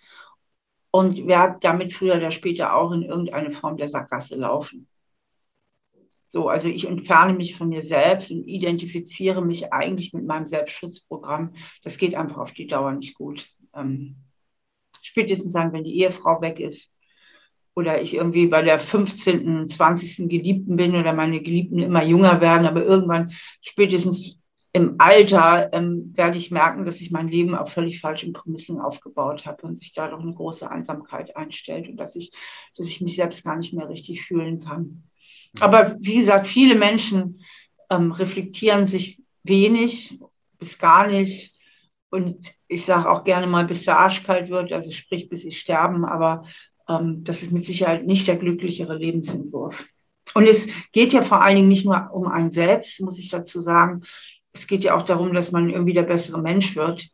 und 0.92 1.28
werde 1.28 1.58
damit 1.62 1.94
früher 1.94 2.16
oder 2.16 2.32
später 2.32 2.76
auch 2.76 2.92
in 2.92 3.04
irgendeine 3.04 3.52
Form 3.52 3.78
der 3.78 3.90
Sackgasse 3.90 4.36
laufen. 4.36 4.88
So, 6.32 6.48
also 6.48 6.70
ich 6.70 6.88
entferne 6.88 7.34
mich 7.34 7.56
von 7.56 7.70
mir 7.70 7.82
selbst 7.82 8.30
und 8.30 8.48
identifiziere 8.48 9.42
mich 9.42 9.74
eigentlich 9.74 10.14
mit 10.14 10.28
meinem 10.28 10.46
Selbstschutzprogramm. 10.46 11.56
Das 11.82 11.98
geht 11.98 12.14
einfach 12.14 12.38
auf 12.38 12.52
die 12.52 12.68
Dauer 12.68 12.92
nicht 12.92 13.16
gut. 13.16 13.48
Ähm, 13.74 14.16
spätestens 15.02 15.54
sagen, 15.54 15.74
wenn 15.74 15.86
die 15.86 15.98
Ehefrau 15.98 16.40
weg 16.40 16.60
ist 16.60 16.96
oder 17.74 18.00
ich 18.00 18.14
irgendwie 18.14 18.46
bei 18.46 18.62
der 18.62 18.78
15., 18.78 19.68
20. 19.68 20.30
Geliebten 20.30 20.76
bin 20.76 20.96
oder 20.96 21.14
meine 21.14 21.42
Geliebten 21.42 21.80
immer 21.80 22.04
jünger 22.04 22.40
werden, 22.42 22.68
aber 22.68 22.86
irgendwann 22.86 23.32
spätestens 23.62 24.44
im 24.72 24.98
Alter 25.00 25.74
ähm, 25.74 26.14
werde 26.16 26.38
ich 26.38 26.52
merken, 26.52 26.86
dass 26.86 27.02
ich 27.02 27.10
mein 27.10 27.28
Leben 27.28 27.56
auf 27.56 27.74
völlig 27.74 28.00
falschen 28.00 28.34
Prämissen 28.34 28.80
aufgebaut 28.80 29.48
habe 29.48 29.66
und 29.66 29.80
sich 29.80 29.94
dadurch 29.94 30.22
eine 30.22 30.36
große 30.36 30.70
Einsamkeit 30.70 31.36
einstellt 31.36 31.90
und 31.90 31.98
dass 31.98 32.16
ich, 32.16 32.32
dass 32.76 32.88
ich 32.88 33.02
mich 33.02 33.16
selbst 33.16 33.44
gar 33.44 33.56
nicht 33.56 33.74
mehr 33.74 33.90
richtig 33.90 34.22
fühlen 34.22 34.60
kann. 34.60 35.09
Mhm. 35.54 35.62
Aber 35.62 35.96
wie 36.00 36.18
gesagt, 36.18 36.48
viele 36.48 36.76
Menschen 36.76 37.42
ähm, 37.90 38.12
reflektieren 38.12 38.86
sich 38.86 39.22
wenig 39.44 40.20
bis 40.58 40.78
gar 40.78 41.08
nicht. 41.08 41.56
Und 42.12 42.54
ich 42.68 42.86
sage 42.86 43.10
auch 43.10 43.24
gerne 43.24 43.48
mal, 43.48 43.66
bis 43.66 43.86
der 43.86 44.00
Arsch 44.00 44.24
kalt 44.24 44.50
wird, 44.50 44.74
also 44.74 44.92
sprich, 44.92 45.30
bis 45.30 45.44
sie 45.44 45.52
sterben. 45.52 46.06
Aber 46.06 46.44
ähm, 46.88 47.24
das 47.24 47.44
ist 47.44 47.52
mit 47.52 47.66
Sicherheit 47.66 48.06
nicht 48.06 48.28
der 48.28 48.38
glücklichere 48.38 48.96
Lebensentwurf. 48.96 49.88
Und 50.34 50.48
es 50.48 50.68
geht 50.92 51.14
ja 51.14 51.22
vor 51.22 51.42
allen 51.42 51.56
Dingen 51.56 51.68
nicht 51.70 51.86
nur 51.86 52.10
um 52.12 52.28
einen 52.28 52.52
selbst, 52.52 53.02
muss 53.02 53.20
ich 53.20 53.30
dazu 53.30 53.62
sagen 53.62 54.04
es 54.54 54.68
geht 54.68 54.84
ja 54.84 54.96
auch 54.96 55.04
darum, 55.04 55.34
dass 55.34 55.52
man 55.52 55.70
irgendwie 55.70 55.94
der 55.94 56.04
bessere 56.04 56.42
Mensch 56.42 56.76
wird. 56.76 57.08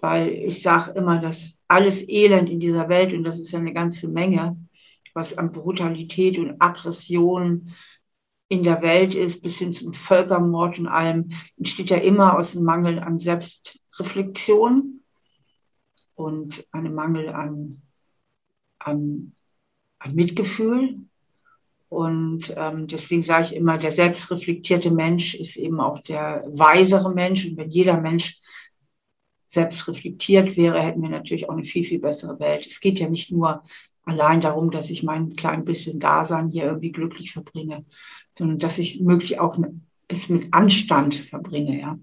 Weil 0.00 0.30
ich 0.30 0.62
sage 0.62 0.92
immer, 0.92 1.20
dass 1.20 1.58
alles 1.68 2.08
Elend 2.08 2.48
in 2.48 2.58
dieser 2.58 2.88
Welt, 2.88 3.12
und 3.12 3.22
das 3.22 3.38
ist 3.38 3.52
ja 3.52 3.58
eine 3.58 3.74
ganze 3.74 4.08
Menge, 4.08 4.54
was 5.14 5.36
an 5.36 5.52
Brutalität 5.52 6.38
und 6.38 6.60
Aggression 6.60 7.74
in 8.48 8.64
der 8.64 8.82
Welt 8.82 9.14
ist, 9.14 9.42
bis 9.42 9.58
hin 9.58 9.72
zum 9.72 9.92
Völkermord 9.92 10.78
und 10.78 10.88
allem, 10.88 11.32
entsteht 11.56 11.90
ja 11.90 11.98
immer 11.98 12.36
aus 12.36 12.52
dem 12.52 12.64
Mangel 12.64 12.98
an 12.98 13.18
Selbstreflexion 13.18 15.02
und 16.14 16.66
einem 16.72 16.94
Mangel 16.94 17.28
an, 17.28 17.80
an, 18.78 19.32
an 19.98 20.14
Mitgefühl 20.14 20.96
und 21.90 22.54
ähm, 22.56 22.86
deswegen 22.86 23.24
sage 23.24 23.46
ich 23.46 23.56
immer, 23.56 23.76
der 23.76 23.90
selbstreflektierte 23.90 24.92
Mensch 24.92 25.34
ist 25.34 25.56
eben 25.56 25.80
auch 25.80 25.98
der 25.98 26.44
weisere 26.46 27.12
Mensch. 27.12 27.44
Und 27.44 27.56
wenn 27.56 27.68
jeder 27.68 28.00
Mensch 28.00 28.40
selbst 29.48 29.88
reflektiert 29.88 30.56
wäre, 30.56 30.80
hätten 30.80 31.02
wir 31.02 31.08
natürlich 31.08 31.48
auch 31.48 31.54
eine 31.54 31.64
viel, 31.64 31.84
viel 31.84 31.98
bessere 31.98 32.38
Welt. 32.38 32.64
Es 32.64 32.78
geht 32.78 33.00
ja 33.00 33.08
nicht 33.08 33.32
nur 33.32 33.64
allein 34.04 34.40
darum, 34.40 34.70
dass 34.70 34.90
ich 34.90 35.02
mein 35.02 35.36
klein 35.36 35.64
bisschen 35.64 36.00
Dasein 36.00 36.48
hier 36.48 36.64
irgendwie 36.64 36.92
glücklich 36.92 37.32
verbringe, 37.32 37.84
sondern 38.32 38.58
dass 38.58 38.78
ich 38.78 39.00
möglich 39.00 39.38
auch 39.40 39.58
es 40.08 40.28
mit 40.28 40.52
Anstand 40.52 41.14
verbringe, 41.16 41.80
ja. 41.80 41.98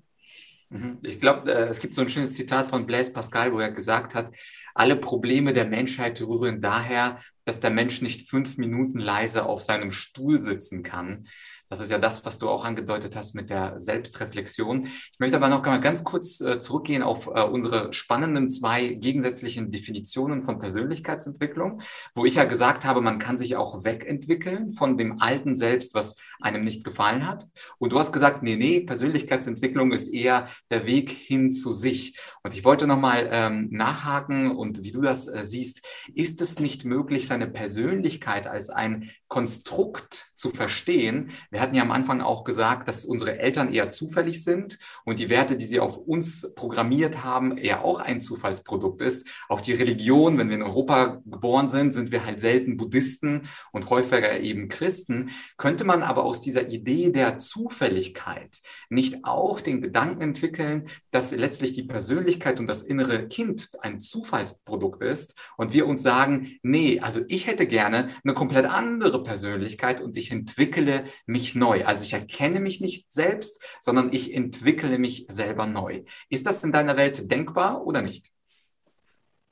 Mhm. 0.69 0.97
Ich 1.01 1.19
glaube, 1.19 1.51
äh, 1.51 1.67
es 1.69 1.79
gibt 1.79 1.93
so 1.93 2.01
ein 2.01 2.09
schönes 2.09 2.33
Zitat 2.33 2.69
von 2.69 2.85
Blaise 2.85 3.13
Pascal, 3.13 3.53
wo 3.53 3.59
er 3.59 3.71
gesagt 3.71 4.15
hat, 4.15 4.35
alle 4.75 4.95
Probleme 4.95 5.53
der 5.53 5.65
Menschheit 5.65 6.21
rühren 6.21 6.59
daher, 6.59 7.19
dass 7.45 7.59
der 7.59 7.69
Mensch 7.69 8.01
nicht 8.01 8.29
fünf 8.29 8.57
Minuten 8.57 8.99
leise 8.99 9.45
auf 9.45 9.61
seinem 9.61 9.91
Stuhl 9.91 10.39
sitzen 10.39 10.83
kann. 10.83 11.27
Das 11.69 11.79
ist 11.79 11.91
ja 11.91 11.97
das, 11.97 12.25
was 12.25 12.39
du 12.39 12.50
auch 12.50 12.65
angedeutet 12.65 13.15
hast 13.15 13.36
mit 13.36 13.50
der 13.50 13.79
Selbstreflexion. 13.79 14.86
Ich 14.86 15.19
möchte 15.19 15.38
aber 15.38 15.50
noch 15.50 15.65
mal 15.65 15.81
ganz 15.81 16.03
kurz 16.03 16.39
äh, 16.39 16.59
zurückgehen 16.59 17.03
auf 17.03 17.27
äh, 17.27 17.41
unsere 17.43 17.91
spannenden 17.91 18.50
zwei 18.50 18.88
gegensätzlichen 18.88 19.69
Definitionen 19.69 20.43
von 20.43 20.59
Persönlichkeitsentwicklung, 20.59 21.81
wo 22.15 22.25
ich 22.25 22.36
ja 22.36 22.45
gesagt 22.45 22.86
habe, 22.86 23.01
man 23.01 23.19
kann 23.19 23.38
sich 23.38 23.55
auch 23.57 23.83
wegentwickeln 23.83 24.71
von 24.71 24.97
dem 24.97 25.19
alten 25.19 25.55
Selbst, 25.55 25.93
was 25.93 26.17
einem 26.39 26.63
nicht 26.63 26.83
gefallen 26.83 27.27
hat. 27.27 27.47
Und 27.79 27.91
du 27.91 28.00
hast 28.00 28.13
gesagt, 28.13 28.43
nee, 28.43 28.55
nee, 28.55 28.81
Persönlichkeitsentwicklung 28.81 29.91
ist 29.91 30.07
eher 30.07 30.47
der 30.69 30.86
Weg 30.86 31.09
hin 31.09 31.51
zu 31.51 31.74
sich. 31.74 32.17
Und 32.43 32.53
ich 32.53 32.63
wollte 32.63 32.88
noch 32.88 33.00
mal 33.00 33.27
ähm, 33.31 33.67
nachhaken 33.71 34.55
und 34.55 34.83
wie 34.83 34.91
du 34.91 35.01
das 35.01 35.27
äh, 35.27 35.43
siehst, 35.43 35.86
ist 36.15 36.41
es 36.41 36.59
nicht 36.59 36.86
möglich, 36.86 37.27
seine 37.27 37.47
Persönlichkeit 37.47 38.47
als 38.47 38.69
ein 38.69 39.12
Konstrukt 39.27 40.31
zu 40.36 40.50
verstehen? 40.51 41.31
Wir 41.57 41.63
hatten 41.63 41.73
ja 41.73 41.81
am 41.81 41.89
Anfang 41.89 42.21
auch 42.21 42.43
gesagt, 42.43 42.87
dass 42.87 43.03
unsere 43.03 43.39
Eltern 43.39 43.73
eher 43.73 43.89
zufällig 43.89 44.43
sind 44.43 44.77
und 45.05 45.17
die 45.17 45.29
Werte, 45.29 45.57
die 45.57 45.65
sie 45.65 45.79
auf 45.79 45.97
uns 45.97 46.53
programmiert 46.53 47.23
haben, 47.23 47.57
eher 47.57 47.83
auch 47.83 47.99
ein 47.99 48.21
Zufallsprodukt 48.21 49.01
ist. 49.01 49.27
Auch 49.49 49.59
die 49.59 49.73
Religion, 49.73 50.37
wenn 50.37 50.49
wir 50.49 50.57
in 50.57 50.61
Europa 50.61 51.19
geboren 51.25 51.67
sind, 51.67 51.95
sind 51.95 52.11
wir 52.11 52.23
halt 52.27 52.41
selten 52.41 52.77
Buddhisten 52.77 53.47
und 53.71 53.89
häufiger 53.89 54.39
eben 54.39 54.69
Christen. 54.69 55.31
Könnte 55.57 55.83
man 55.83 56.03
aber 56.03 56.25
aus 56.25 56.41
dieser 56.41 56.69
Idee 56.69 57.09
der 57.09 57.39
Zufälligkeit 57.39 58.61
nicht 58.89 59.25
auch 59.25 59.59
den 59.59 59.81
Gedanken 59.81 60.21
entwickeln, 60.21 60.89
dass 61.09 61.35
letztlich 61.35 61.73
die 61.73 61.85
Persönlichkeit 61.85 62.59
und 62.59 62.67
das 62.67 62.83
innere 62.83 63.27
Kind 63.29 63.71
ein 63.81 63.99
Zufallsprodukt 63.99 65.01
ist 65.01 65.33
und 65.57 65.73
wir 65.73 65.87
uns 65.87 66.03
sagen, 66.03 66.59
nee, 66.61 66.99
also 66.99 67.21
ich 67.27 67.47
hätte 67.47 67.65
gerne 67.65 68.09
eine 68.23 68.35
komplett 68.35 68.67
andere 68.67 69.23
Persönlichkeit 69.23 70.01
und 70.01 70.15
ich 70.17 70.29
entwickle 70.29 71.05
mich 71.25 71.46
mich 71.47 71.55
neu. 71.55 71.85
Also 71.85 72.05
ich 72.05 72.13
erkenne 72.13 72.59
mich 72.59 72.81
nicht 72.81 73.11
selbst, 73.11 73.61
sondern 73.79 74.13
ich 74.13 74.33
entwickle 74.33 74.99
mich 74.99 75.25
selber 75.29 75.65
neu. 75.65 76.03
Ist 76.29 76.45
das 76.45 76.63
in 76.63 76.71
deiner 76.71 76.97
Welt 76.97 77.31
denkbar 77.31 77.85
oder 77.85 78.01
nicht? 78.01 78.31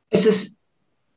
Es 0.10 0.26
ist, 0.26 0.56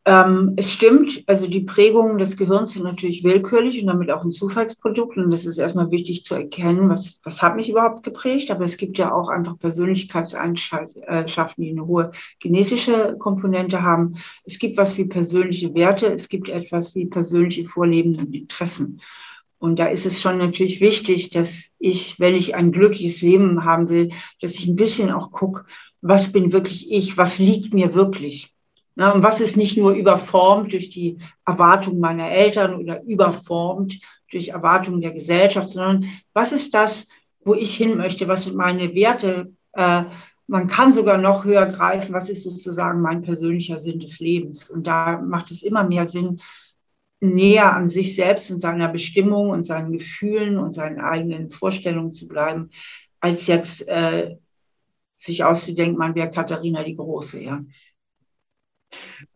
Ähm, 0.04 0.54
es 0.56 0.72
stimmt, 0.72 1.22
also 1.26 1.46
die 1.46 1.60
Prägungen 1.60 2.16
des 2.16 2.38
Gehirns 2.38 2.72
sind 2.72 2.84
natürlich 2.84 3.24
willkürlich 3.24 3.78
und 3.82 3.88
damit 3.88 4.10
auch 4.10 4.24
ein 4.24 4.30
Zufallsprodukt. 4.30 5.18
Und 5.18 5.30
das 5.30 5.44
ist 5.44 5.58
erstmal 5.58 5.90
wichtig 5.90 6.24
zu 6.24 6.34
erkennen, 6.34 6.88
was, 6.88 7.20
was 7.24 7.42
hat 7.42 7.56
mich 7.56 7.68
überhaupt 7.68 8.04
geprägt. 8.04 8.50
Aber 8.50 8.64
es 8.64 8.78
gibt 8.78 8.96
ja 8.96 9.12
auch 9.12 9.28
einfach 9.28 9.58
Persönlichkeitseigenschaften, 9.58 11.62
die 11.62 11.72
eine 11.72 11.86
hohe 11.86 12.12
genetische 12.40 13.16
Komponente 13.18 13.82
haben. 13.82 14.14
Es 14.44 14.58
gibt 14.58 14.78
was 14.78 14.96
wie 14.96 15.04
persönliche 15.04 15.74
Werte, 15.74 16.10
es 16.10 16.30
gibt 16.30 16.48
etwas 16.48 16.94
wie 16.94 17.04
persönliche 17.04 17.66
Vorleben 17.66 18.16
und 18.16 18.34
Interessen. 18.34 19.02
Und 19.58 19.78
da 19.78 19.86
ist 19.86 20.06
es 20.06 20.20
schon 20.20 20.38
natürlich 20.38 20.80
wichtig, 20.80 21.30
dass 21.30 21.74
ich, 21.78 22.20
wenn 22.20 22.36
ich 22.36 22.54
ein 22.54 22.72
glückliches 22.72 23.22
Leben 23.22 23.64
haben 23.64 23.88
will, 23.88 24.12
dass 24.40 24.54
ich 24.54 24.68
ein 24.68 24.76
bisschen 24.76 25.10
auch 25.10 25.32
gucke, 25.32 25.64
was 26.00 26.30
bin 26.30 26.52
wirklich 26.52 26.90
ich, 26.90 27.16
was 27.16 27.38
liegt 27.38 27.74
mir 27.74 27.94
wirklich. 27.94 28.54
Na, 28.94 29.12
und 29.12 29.22
was 29.22 29.40
ist 29.40 29.56
nicht 29.56 29.76
nur 29.76 29.92
überformt 29.92 30.72
durch 30.72 30.90
die 30.90 31.18
Erwartungen 31.44 32.00
meiner 32.00 32.30
Eltern 32.30 32.74
oder 32.74 33.02
überformt 33.04 33.98
durch 34.30 34.48
Erwartungen 34.48 35.00
der 35.00 35.12
Gesellschaft, 35.12 35.68
sondern 35.68 36.06
was 36.32 36.52
ist 36.52 36.74
das, 36.74 37.06
wo 37.44 37.54
ich 37.54 37.76
hin 37.76 37.96
möchte, 37.96 38.28
was 38.28 38.44
sind 38.44 38.56
meine 38.56 38.94
Werte? 38.94 39.52
Äh, 39.72 40.04
man 40.46 40.66
kann 40.66 40.92
sogar 40.92 41.18
noch 41.18 41.44
höher 41.44 41.66
greifen, 41.66 42.12
was 42.12 42.28
ist 42.28 42.42
sozusagen 42.42 43.00
mein 43.00 43.22
persönlicher 43.22 43.78
Sinn 43.78 44.00
des 44.00 44.18
Lebens. 44.18 44.68
Und 44.70 44.86
da 44.86 45.20
macht 45.20 45.50
es 45.50 45.62
immer 45.62 45.84
mehr 45.84 46.06
Sinn, 46.06 46.40
näher 47.20 47.72
an 47.74 47.88
sich 47.88 48.14
selbst 48.14 48.50
und 48.50 48.58
seiner 48.58 48.88
Bestimmung 48.88 49.50
und 49.50 49.64
seinen 49.64 49.92
Gefühlen 49.92 50.58
und 50.58 50.72
seinen 50.72 51.00
eigenen 51.00 51.50
Vorstellungen 51.50 52.12
zu 52.12 52.28
bleiben, 52.28 52.70
als 53.20 53.46
jetzt 53.46 53.86
äh, 53.88 54.36
sich 55.16 55.42
auszudenken, 55.44 55.98
man 55.98 56.14
wäre 56.14 56.30
Katharina 56.30 56.84
die 56.84 56.96
Große, 56.96 57.42
ja. 57.42 57.64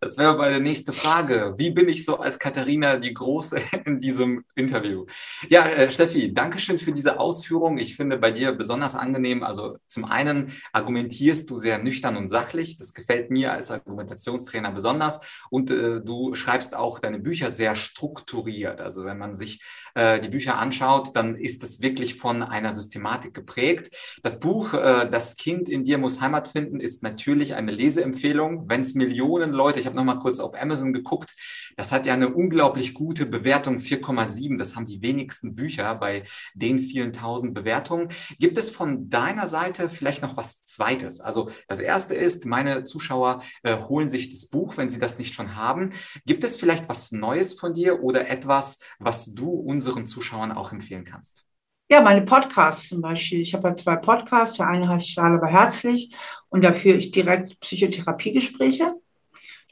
Das 0.01 0.17
wäre 0.17 0.37
meine 0.37 0.61
nächste 0.61 0.93
Frage. 0.93 1.55
Wie 1.59 1.71
bin 1.71 1.89
ich 1.89 2.05
so 2.05 2.19
als 2.19 2.39
Katharina 2.39 2.97
die 2.97 3.13
Große 3.13 3.61
in 3.85 4.01
diesem 4.01 4.45
Interview? 4.55 5.07
Ja, 5.49 5.67
äh, 5.67 5.91
Steffi, 5.91 6.33
danke 6.33 6.59
schön 6.59 6.79
für 6.79 6.93
diese 6.93 7.21
Ausführung. 7.21 7.79
Ich 7.79 7.97
finde 7.97 8.17
bei 8.17 8.31
dir 8.31 8.53
besonders 8.53 8.95
angenehm. 8.95 9.43
Also 9.43 9.77
zum 9.87 10.05
einen 10.05 10.53
argumentierst 10.73 11.51
du 11.51 11.57
sehr 11.57 11.79
nüchtern 11.79 12.17
und 12.17 12.29
sachlich. 12.29 12.77
Das 12.77 12.95
gefällt 12.95 13.31
mir 13.31 13.53
als 13.53 13.71
Argumentationstrainer 13.71 14.73
besonders. 14.73 15.21
Und 15.51 15.71
äh, 15.71 16.01
du 16.01 16.35
schreibst 16.35 16.75
auch 16.75 16.99
deine 16.99 17.19
Bücher 17.19 17.51
sehr 17.51 17.75
strukturiert. 17.75 18.81
Also 18.81 19.05
wenn 19.05 19.19
man 19.19 19.35
sich 19.35 19.63
äh, 19.95 20.21
die 20.21 20.29
Bücher 20.29 20.59
anschaut, 20.59 21.15
dann 21.15 21.37
ist 21.37 21.63
es 21.63 21.83
wirklich 21.83 22.17
von 22.17 22.43
einer 22.43 22.73
Systematik 22.73 23.35
geprägt. 23.35 23.91
Das 24.23 24.41
Buch 24.41 24.75
äh, 24.75 25.09
Das 25.11 25.37
Kind 25.37 25.69
in 25.69 25.85
dir 25.85 25.99
muss 25.99 26.21
Heimat 26.21 26.49
finden 26.49 26.81
ist 26.81 27.03
natürlich 27.03 27.55
eine 27.55 27.73
Leseempfehlung. 27.73 28.69
Wenn 28.69 28.81
es 28.81 28.95
Millionen 28.95 29.42
Leute, 29.51 29.81
ich 29.81 29.87
habe 29.87 29.97
noch 29.97 30.05
mal 30.05 30.21
kurz 30.21 30.39
auf 30.39 30.55
Amazon 30.55 30.93
geguckt, 30.93 31.35
das 31.77 31.93
hat 31.93 32.07
ja 32.07 32.15
eine 32.15 32.29
unglaublich 32.29 32.95
gute 32.95 33.27
Bewertung, 33.27 33.79
4,7. 33.79 34.59
Das 34.59 34.77
haben 34.77 34.87
die 34.87 35.03
wenigsten 35.03 35.55
Bücher 35.55 35.95
bei 35.95 36.25
den 36.55 36.79
vielen 36.79 37.13
tausend 37.13 37.55
Bewertungen. 37.55 38.09
Gibt 38.39 38.59
es 38.59 38.71
von 38.71 39.09
deiner 39.09 39.47
Seite 39.47 39.89
vielleicht 39.89 40.23
noch 40.23 40.37
was 40.37 40.61
Zweites? 40.63 41.21
Also 41.21 41.51
das 41.69 41.81
Erste 41.81 42.15
ist, 42.15 42.47
meine 42.47 42.85
Zuschauer 42.85 43.43
äh, 43.63 43.79
holen 43.79 44.09
sich 44.09 44.31
das 44.31 44.49
Buch, 44.49 44.77
wenn 44.77 44.89
sie 44.89 45.01
das 45.01 45.19
nicht 45.19 45.35
schon 45.35 45.57
haben. 45.57 45.91
Gibt 46.27 46.45
es 46.45 46.57
vielleicht 46.57 46.89
was 46.89 47.13
Neues 47.13 47.55
von 47.55 47.75
dir 47.75 48.03
oder 48.03 48.29
etwas, 48.29 48.81
was 48.99 49.35
du 49.35 49.51
unseren 49.51 50.07
Zuschauern 50.07 50.53
auch 50.53 50.73
empfehlen 50.73 51.05
kannst? 51.05 51.45
Ja, 51.93 52.01
meine 52.01 52.23
Podcasts 52.23 52.89
zum 52.89 53.03
Beispiel. 53.03 53.41
Ich 53.43 53.53
habe 53.55 53.69
ja 53.69 53.75
zwei 53.75 53.97
Podcasts. 53.97 54.57
Der 54.57 54.67
eine 54.67 54.89
heißt 54.89 55.11
Stahl 55.11 55.35
aber 55.35 55.49
herzlich 55.49 56.17
und 56.49 56.63
da 56.63 56.73
führe 56.73 56.97
ich 56.97 57.11
direkt 57.11 57.61
Psychotherapiegespräche. 57.61 59.02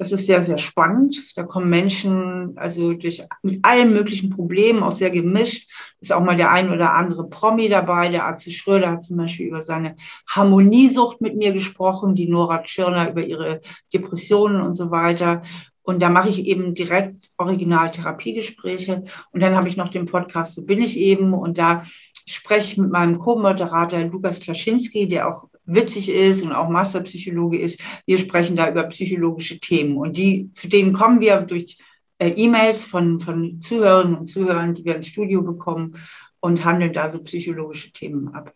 Das 0.01 0.13
ist 0.13 0.25
sehr, 0.25 0.41
sehr 0.41 0.57
spannend. 0.57 1.37
Da 1.37 1.43
kommen 1.43 1.69
Menschen 1.69 2.57
also 2.57 2.95
durch, 2.95 3.23
mit 3.43 3.59
allen 3.67 3.93
möglichen 3.93 4.31
Problemen, 4.31 4.83
auch 4.83 4.93
sehr 4.93 5.11
gemischt. 5.11 5.71
Ist 6.01 6.11
auch 6.11 6.25
mal 6.25 6.39
der 6.39 6.51
ein 6.53 6.73
oder 6.73 6.95
andere 6.95 7.29
Promi 7.29 7.69
dabei. 7.69 8.09
Der 8.09 8.25
Arzt 8.25 8.51
Schröder 8.51 8.93
hat 8.93 9.03
zum 9.03 9.19
Beispiel 9.19 9.49
über 9.49 9.61
seine 9.61 9.97
Harmoniesucht 10.27 11.21
mit 11.21 11.37
mir 11.37 11.53
gesprochen, 11.53 12.15
die 12.15 12.31
Nora 12.31 12.63
Tschirner 12.63 13.11
über 13.11 13.23
ihre 13.23 13.61
Depressionen 13.93 14.63
und 14.63 14.73
so 14.73 14.91
weiter. 14.91 15.43
Und 15.91 16.01
da 16.01 16.09
mache 16.09 16.31
ich 16.31 16.47
eben 16.47 16.73
direkt 16.75 17.31
Original-Therapiegespräche. 17.37 19.03
Und 19.33 19.41
dann 19.41 19.57
habe 19.57 19.67
ich 19.67 19.77
noch 19.77 19.89
den 19.89 20.07
Podcast 20.07 20.55
So 20.55 20.65
bin 20.65 20.81
ich 20.81 20.97
eben. 20.97 21.35
Und 21.35 21.59
da 21.59 21.83
spreche 22.27 22.73
ich 22.73 22.79
mit 22.79 22.93
meinem 22.93 23.19
Co-Moderator 23.19 23.99
Lukas 24.05 24.39
Klaschinski, 24.39 25.09
der 25.09 25.29
auch 25.29 25.49
witzig 25.65 26.09
ist 26.09 26.45
und 26.45 26.53
auch 26.53 26.69
Masterpsychologe 26.69 27.59
ist. 27.59 27.81
Wir 28.07 28.19
sprechen 28.19 28.55
da 28.55 28.71
über 28.71 28.85
psychologische 28.85 29.59
Themen 29.59 29.97
und 29.97 30.17
die, 30.17 30.51
zu 30.53 30.69
denen 30.69 30.93
kommen 30.93 31.21
wir 31.21 31.41
durch 31.41 31.79
äh, 32.19 32.29
E-Mails 32.29 32.85
von, 32.85 33.19
von 33.19 33.61
Zuhörerinnen 33.61 34.17
und 34.17 34.27
Zuhörern, 34.27 34.75
die 34.75 34.85
wir 34.85 34.95
ins 34.95 35.09
Studio 35.09 35.43
bekommen 35.43 35.95
und 36.39 36.65
handeln 36.65 36.93
da 36.93 37.09
so 37.09 37.23
psychologische 37.25 37.93
Themen 37.93 38.29
ab. 38.29 38.53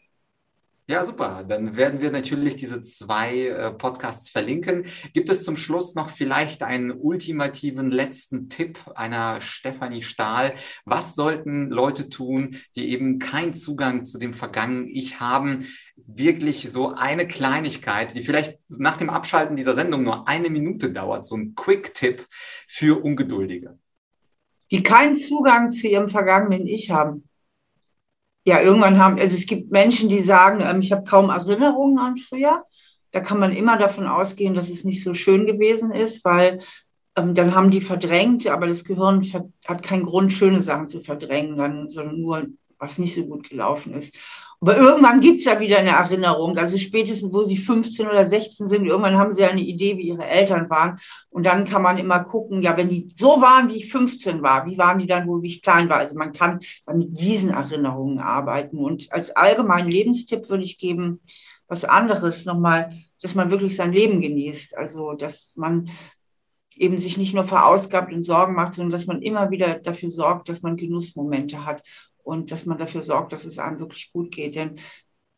Ja, 0.86 1.02
super. 1.02 1.44
Dann 1.48 1.78
werden 1.78 2.02
wir 2.02 2.10
natürlich 2.10 2.56
diese 2.56 2.82
zwei 2.82 3.46
äh, 3.46 3.70
Podcasts 3.70 4.28
verlinken. 4.28 4.84
Gibt 5.14 5.30
es 5.30 5.42
zum 5.42 5.56
Schluss 5.56 5.94
noch 5.94 6.10
vielleicht 6.10 6.62
einen 6.62 6.92
ultimativen 6.92 7.90
letzten 7.90 8.50
Tipp 8.50 8.78
einer 8.94 9.40
Stefanie 9.40 10.02
Stahl? 10.02 10.54
Was 10.84 11.14
sollten 11.14 11.70
Leute 11.70 12.10
tun, 12.10 12.58
die 12.76 12.90
eben 12.90 13.18
keinen 13.18 13.54
Zugang 13.54 14.04
zu 14.04 14.18
dem 14.18 14.34
vergangenen 14.34 14.88
Ich 14.88 15.20
haben? 15.20 15.66
Wirklich 15.96 16.70
so 16.70 16.92
eine 16.92 17.26
Kleinigkeit, 17.26 18.14
die 18.14 18.22
vielleicht 18.22 18.58
nach 18.78 18.98
dem 18.98 19.08
Abschalten 19.08 19.56
dieser 19.56 19.72
Sendung 19.72 20.02
nur 20.02 20.28
eine 20.28 20.50
Minute 20.50 20.92
dauert, 20.92 21.24
so 21.24 21.34
ein 21.34 21.54
Quick-Tipp 21.54 22.26
für 22.68 23.02
Ungeduldige. 23.02 23.78
Die 24.70 24.82
keinen 24.82 25.16
Zugang 25.16 25.70
zu 25.70 25.88
ihrem 25.88 26.10
vergangenen 26.10 26.66
Ich 26.66 26.90
haben 26.90 27.26
ja, 28.44 28.60
irgendwann 28.60 28.98
haben, 28.98 29.18
also 29.18 29.36
es 29.36 29.46
gibt 29.46 29.70
Menschen, 29.70 30.08
die 30.08 30.20
sagen, 30.20 30.60
ähm, 30.60 30.80
ich 30.80 30.92
habe 30.92 31.04
kaum 31.04 31.30
Erinnerungen 31.30 31.98
an 31.98 32.16
früher. 32.16 32.64
Da 33.10 33.20
kann 33.20 33.38
man 33.38 33.52
immer 33.52 33.78
davon 33.78 34.06
ausgehen, 34.06 34.54
dass 34.54 34.68
es 34.68 34.84
nicht 34.84 35.02
so 35.02 35.14
schön 35.14 35.46
gewesen 35.46 35.92
ist, 35.92 36.24
weil 36.24 36.60
ähm, 37.16 37.34
dann 37.34 37.54
haben 37.54 37.70
die 37.70 37.80
verdrängt, 37.80 38.46
aber 38.46 38.66
das 38.66 38.84
Gehirn 38.84 39.24
hat 39.66 39.82
keinen 39.82 40.04
Grund, 40.04 40.32
schöne 40.32 40.60
Sachen 40.60 40.88
zu 40.88 41.00
verdrängen, 41.00 41.56
dann, 41.56 41.88
sondern 41.88 42.20
nur, 42.20 42.46
was 42.78 42.98
nicht 42.98 43.14
so 43.14 43.24
gut 43.24 43.48
gelaufen 43.48 43.94
ist. 43.94 44.18
Aber 44.64 44.78
irgendwann 44.78 45.20
gibt 45.20 45.40
es 45.40 45.44
ja 45.44 45.60
wieder 45.60 45.76
eine 45.76 45.90
Erinnerung. 45.90 46.56
Also 46.56 46.78
spätestens, 46.78 47.34
wo 47.34 47.44
sie 47.44 47.58
15 47.58 48.06
oder 48.06 48.24
16 48.24 48.66
sind, 48.66 48.86
irgendwann 48.86 49.18
haben 49.18 49.30
sie 49.30 49.42
ja 49.42 49.48
eine 49.48 49.60
Idee, 49.60 49.98
wie 49.98 50.08
ihre 50.08 50.24
Eltern 50.24 50.70
waren. 50.70 50.98
Und 51.28 51.44
dann 51.44 51.66
kann 51.66 51.82
man 51.82 51.98
immer 51.98 52.20
gucken, 52.20 52.62
ja, 52.62 52.74
wenn 52.74 52.88
die 52.88 53.06
so 53.06 53.42
waren, 53.42 53.68
wie 53.68 53.76
ich 53.76 53.92
15 53.92 54.40
war, 54.40 54.64
wie 54.64 54.78
waren 54.78 54.98
die 54.98 55.04
dann 55.04 55.26
wohl, 55.26 55.42
wie 55.42 55.48
ich 55.48 55.60
klein 55.60 55.90
war? 55.90 55.98
Also 55.98 56.16
man 56.16 56.32
kann 56.32 56.60
mit 56.90 57.20
diesen 57.20 57.50
Erinnerungen 57.50 58.20
arbeiten. 58.20 58.78
Und 58.78 59.12
als 59.12 59.36
allgemeinen 59.36 59.90
Lebenstipp 59.90 60.48
würde 60.48 60.64
ich 60.64 60.78
geben, 60.78 61.20
was 61.68 61.84
anderes 61.84 62.46
nochmal, 62.46 62.90
dass 63.20 63.34
man 63.34 63.50
wirklich 63.50 63.76
sein 63.76 63.92
Leben 63.92 64.22
genießt. 64.22 64.78
Also, 64.78 65.12
dass 65.12 65.56
man 65.56 65.90
eben 66.74 66.98
sich 66.98 67.18
nicht 67.18 67.34
nur 67.34 67.44
verausgabt 67.44 68.14
und 68.14 68.22
Sorgen 68.22 68.54
macht, 68.54 68.72
sondern 68.72 68.92
dass 68.92 69.06
man 69.06 69.20
immer 69.20 69.50
wieder 69.50 69.74
dafür 69.74 70.08
sorgt, 70.08 70.48
dass 70.48 70.62
man 70.62 70.78
Genussmomente 70.78 71.66
hat 71.66 71.82
und 72.24 72.50
dass 72.50 72.66
man 72.66 72.78
dafür 72.78 73.02
sorgt, 73.02 73.32
dass 73.32 73.44
es 73.44 73.58
einem 73.58 73.78
wirklich 73.78 74.10
gut 74.12 74.32
geht. 74.32 74.56
Denn 74.56 74.80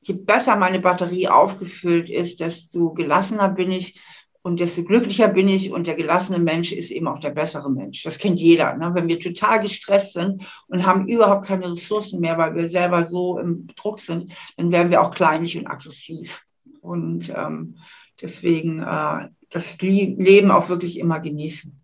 je 0.01 0.14
besser 0.14 0.57
meine 0.57 0.81
Batterie 0.81 1.29
aufgefüllt 1.29 2.09
ist, 2.09 2.40
desto 2.40 2.94
gelassener 2.94 3.49
bin 3.49 3.70
ich 3.70 4.01
und 4.42 4.61
desto 4.61 4.85
glücklicher 4.85 5.29
bin 5.29 5.49
ich. 5.49 5.72
Und 5.72 5.88
der 5.88 5.96
gelassene 5.96 6.38
Mensch 6.38 6.72
ist 6.72 6.92
eben 6.92 7.09
auch 7.09 7.18
der 7.18 7.31
bessere 7.31 7.70
Mensch. 7.70 8.05
Das 8.05 8.18
kennt 8.18 8.40
jeder. 8.40 8.77
Ne? 8.77 8.92
Wenn 8.94 9.09
wir 9.09 9.18
total 9.18 9.61
gestresst 9.61 10.12
sind 10.12 10.46
und 10.68 10.87
haben 10.87 11.09
überhaupt 11.09 11.46
keine 11.46 11.70
Ressourcen 11.70 12.20
mehr, 12.20 12.38
weil 12.38 12.55
wir 12.55 12.66
selber 12.66 13.03
so 13.03 13.38
im 13.38 13.66
Druck 13.75 13.99
sind, 13.99 14.33
dann 14.57 14.70
werden 14.70 14.90
wir 14.90 15.03
auch 15.03 15.12
kleinlich 15.12 15.59
und 15.59 15.66
aggressiv. 15.66 16.44
Und 16.81 17.33
ähm, 17.37 17.79
deswegen 18.22 18.81
äh, 18.81 19.29
das 19.51 19.81
Leben 19.81 20.53
auch 20.53 20.68
wirklich 20.68 20.99
immer 20.99 21.18
genießen. 21.18 21.81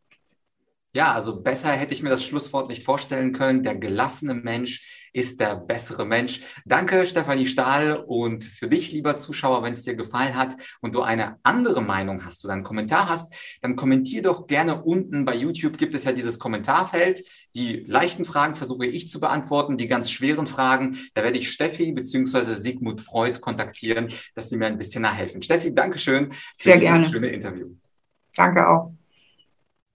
Ja, 0.94 1.14
also 1.14 1.40
besser 1.40 1.70
hätte 1.70 1.94
ich 1.94 2.02
mir 2.02 2.10
das 2.10 2.24
Schlusswort 2.24 2.68
nicht 2.68 2.84
vorstellen 2.84 3.32
können. 3.32 3.62
Der 3.62 3.74
gelassene 3.74 4.34
Mensch 4.34 5.08
ist 5.12 5.40
der 5.40 5.56
bessere 5.56 6.06
Mensch. 6.06 6.40
Danke, 6.64 7.06
Stefanie 7.06 7.46
Stahl. 7.46 7.96
Und 7.96 8.44
für 8.44 8.68
dich, 8.68 8.92
lieber 8.92 9.16
Zuschauer, 9.16 9.62
wenn 9.62 9.72
es 9.72 9.82
dir 9.82 9.94
gefallen 9.94 10.36
hat 10.36 10.54
und 10.80 10.94
du 10.94 11.02
eine 11.02 11.38
andere 11.42 11.82
Meinung 11.82 12.24
hast 12.24 12.44
oder 12.44 12.54
einen 12.54 12.62
Kommentar 12.62 13.08
hast, 13.08 13.34
dann 13.60 13.76
kommentier 13.76 14.22
doch 14.22 14.46
gerne 14.46 14.82
unten. 14.82 15.24
Bei 15.24 15.34
YouTube 15.34 15.78
gibt 15.78 15.94
es 15.94 16.04
ja 16.04 16.12
dieses 16.12 16.38
Kommentarfeld. 16.38 17.22
Die 17.54 17.84
leichten 17.86 18.24
Fragen 18.24 18.54
versuche 18.54 18.86
ich 18.86 19.08
zu 19.08 19.20
beantworten. 19.20 19.76
Die 19.76 19.86
ganz 19.86 20.10
schweren 20.10 20.46
Fragen, 20.46 20.98
da 21.14 21.22
werde 21.22 21.38
ich 21.38 21.50
Steffi 21.50 21.92
bzw. 21.92 22.54
Sigmund 22.54 23.00
Freud 23.00 23.40
kontaktieren, 23.40 24.08
dass 24.34 24.48
sie 24.48 24.56
mir 24.56 24.66
ein 24.66 24.78
bisschen 24.78 25.02
nachhelfen. 25.02 25.42
Steffi, 25.42 25.74
Dankeschön 25.74 26.32
für 26.32 26.38
Sehr 26.58 26.78
dieses 26.78 27.10
schöne 27.10 27.28
Interview. 27.28 27.68
Danke 28.34 28.66
auch. 28.66 28.92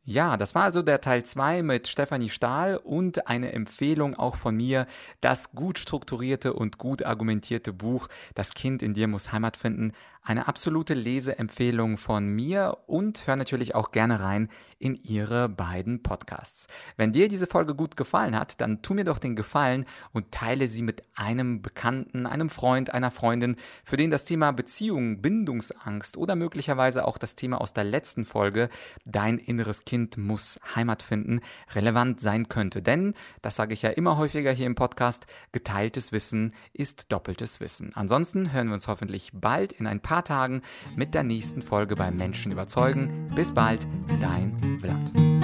Ja, 0.09 0.37
das 0.37 0.55
war 0.55 0.63
also 0.63 0.83
der 0.83 1.01
Teil 1.01 1.23
2 1.23 1.63
mit 1.63 1.89
Stefanie 1.89 2.29
Stahl 2.29 2.77
und 2.77 3.27
eine 3.27 3.51
Empfehlung 3.51 4.15
auch 4.15 4.37
von 4.37 4.55
mir, 4.55 4.87
das 5.19 5.51
gut 5.51 5.77
strukturierte 5.77 6.53
und 6.53 6.77
gut 6.77 7.03
argumentierte 7.03 7.73
Buch 7.73 8.07
Das 8.33 8.53
Kind 8.53 8.81
in 8.81 8.93
dir 8.93 9.09
muss 9.09 9.33
Heimat 9.33 9.57
finden. 9.57 9.91
Eine 10.23 10.47
absolute 10.47 10.93
Leseempfehlung 10.93 11.97
von 11.97 12.27
mir 12.27 12.77
und 12.85 13.27
hör 13.27 13.35
natürlich 13.35 13.75
auch 13.75 13.91
gerne 13.91 14.21
rein 14.21 14.49
in 14.79 14.95
ihre 14.95 15.49
beiden 15.49 16.03
Podcasts. 16.03 16.67
Wenn 16.97 17.13
dir 17.13 17.29
diese 17.29 17.47
Folge 17.47 17.75
gut 17.75 17.95
gefallen 17.95 18.35
hat, 18.37 18.59
dann 18.61 18.81
tu 18.81 18.93
mir 18.93 19.05
doch 19.05 19.19
den 19.19 19.35
Gefallen 19.35 19.85
und 20.11 20.31
teile 20.31 20.67
sie 20.67 20.83
mit 20.83 21.03
einem 21.15 21.61
Bekannten, 21.61 22.25
einem 22.25 22.49
Freund, 22.49 22.93
einer 22.93 23.09
Freundin, 23.09 23.55
für 23.85 23.95
den 23.95 24.09
das 24.09 24.25
Thema 24.25 24.51
Beziehung, 24.51 25.21
Bindungsangst 25.21 26.17
oder 26.17 26.35
möglicherweise 26.35 27.07
auch 27.07 27.17
das 27.17 27.35
Thema 27.35 27.61
aus 27.61 27.73
der 27.73 27.85
letzten 27.85 28.25
Folge, 28.25 28.69
dein 29.05 29.37
inneres 29.37 29.85
Kind 29.85 29.96
Kind 29.97 30.15
muss 30.17 30.59
Heimat 30.75 31.01
finden, 31.01 31.39
relevant 31.73 32.21
sein 32.21 32.49
könnte. 32.49 32.83
Denn, 32.83 33.15
das 33.41 33.55
sage 33.55 33.73
ich 33.73 33.81
ja 33.81 33.89
immer 33.89 34.15
häufiger 34.17 34.51
hier 34.51 34.67
im 34.67 34.75
Podcast, 34.75 35.25
geteiltes 35.51 36.11
Wissen 36.11 36.53
ist 36.71 37.11
doppeltes 37.11 37.59
Wissen. 37.61 37.89
Ansonsten 37.95 38.53
hören 38.53 38.67
wir 38.67 38.75
uns 38.75 38.87
hoffentlich 38.87 39.31
bald 39.33 39.73
in 39.73 39.87
ein 39.87 39.99
paar 39.99 40.23
Tagen 40.23 40.61
mit 40.95 41.15
der 41.15 41.23
nächsten 41.23 41.63
Folge 41.63 41.95
bei 41.95 42.11
Menschen 42.11 42.51
überzeugen. 42.51 43.31
Bis 43.33 43.51
bald, 43.51 43.87
dein 44.21 44.77
Vlad. 44.79 45.36